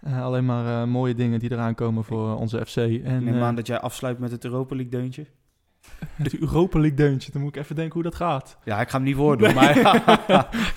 [0.00, 2.76] Eh, alleen maar eh, mooie dingen die eraan komen voor onze FC.
[2.76, 5.26] En, Ik neem aan dat jij afsluit met het Europa League deuntje.
[6.22, 7.32] het Europa League deuntje.
[7.32, 8.58] Dan moet ik even denken hoe dat gaat.
[8.64, 9.74] Ja, ik ga hem niet voordoen, maar...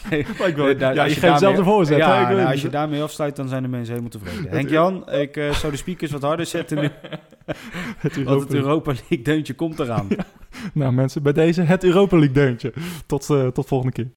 [0.09, 0.25] Nee.
[0.39, 1.97] Maar ik wil, daar- ja, je je geeft zelf de voorzet.
[1.97, 4.51] Ja, nou, als je daarmee afsluit, dan zijn de mensen helemaal tevreden.
[4.51, 6.89] Henk-Jan, ik eh, zou de speakers wat harder zetten nu,
[7.97, 8.53] het want het.
[8.53, 10.07] Europa League deuntje komt eraan.
[10.73, 12.73] Nou mensen, bij deze het Europa League deuntje.
[13.05, 14.11] Tot, eh, tot volgende keer.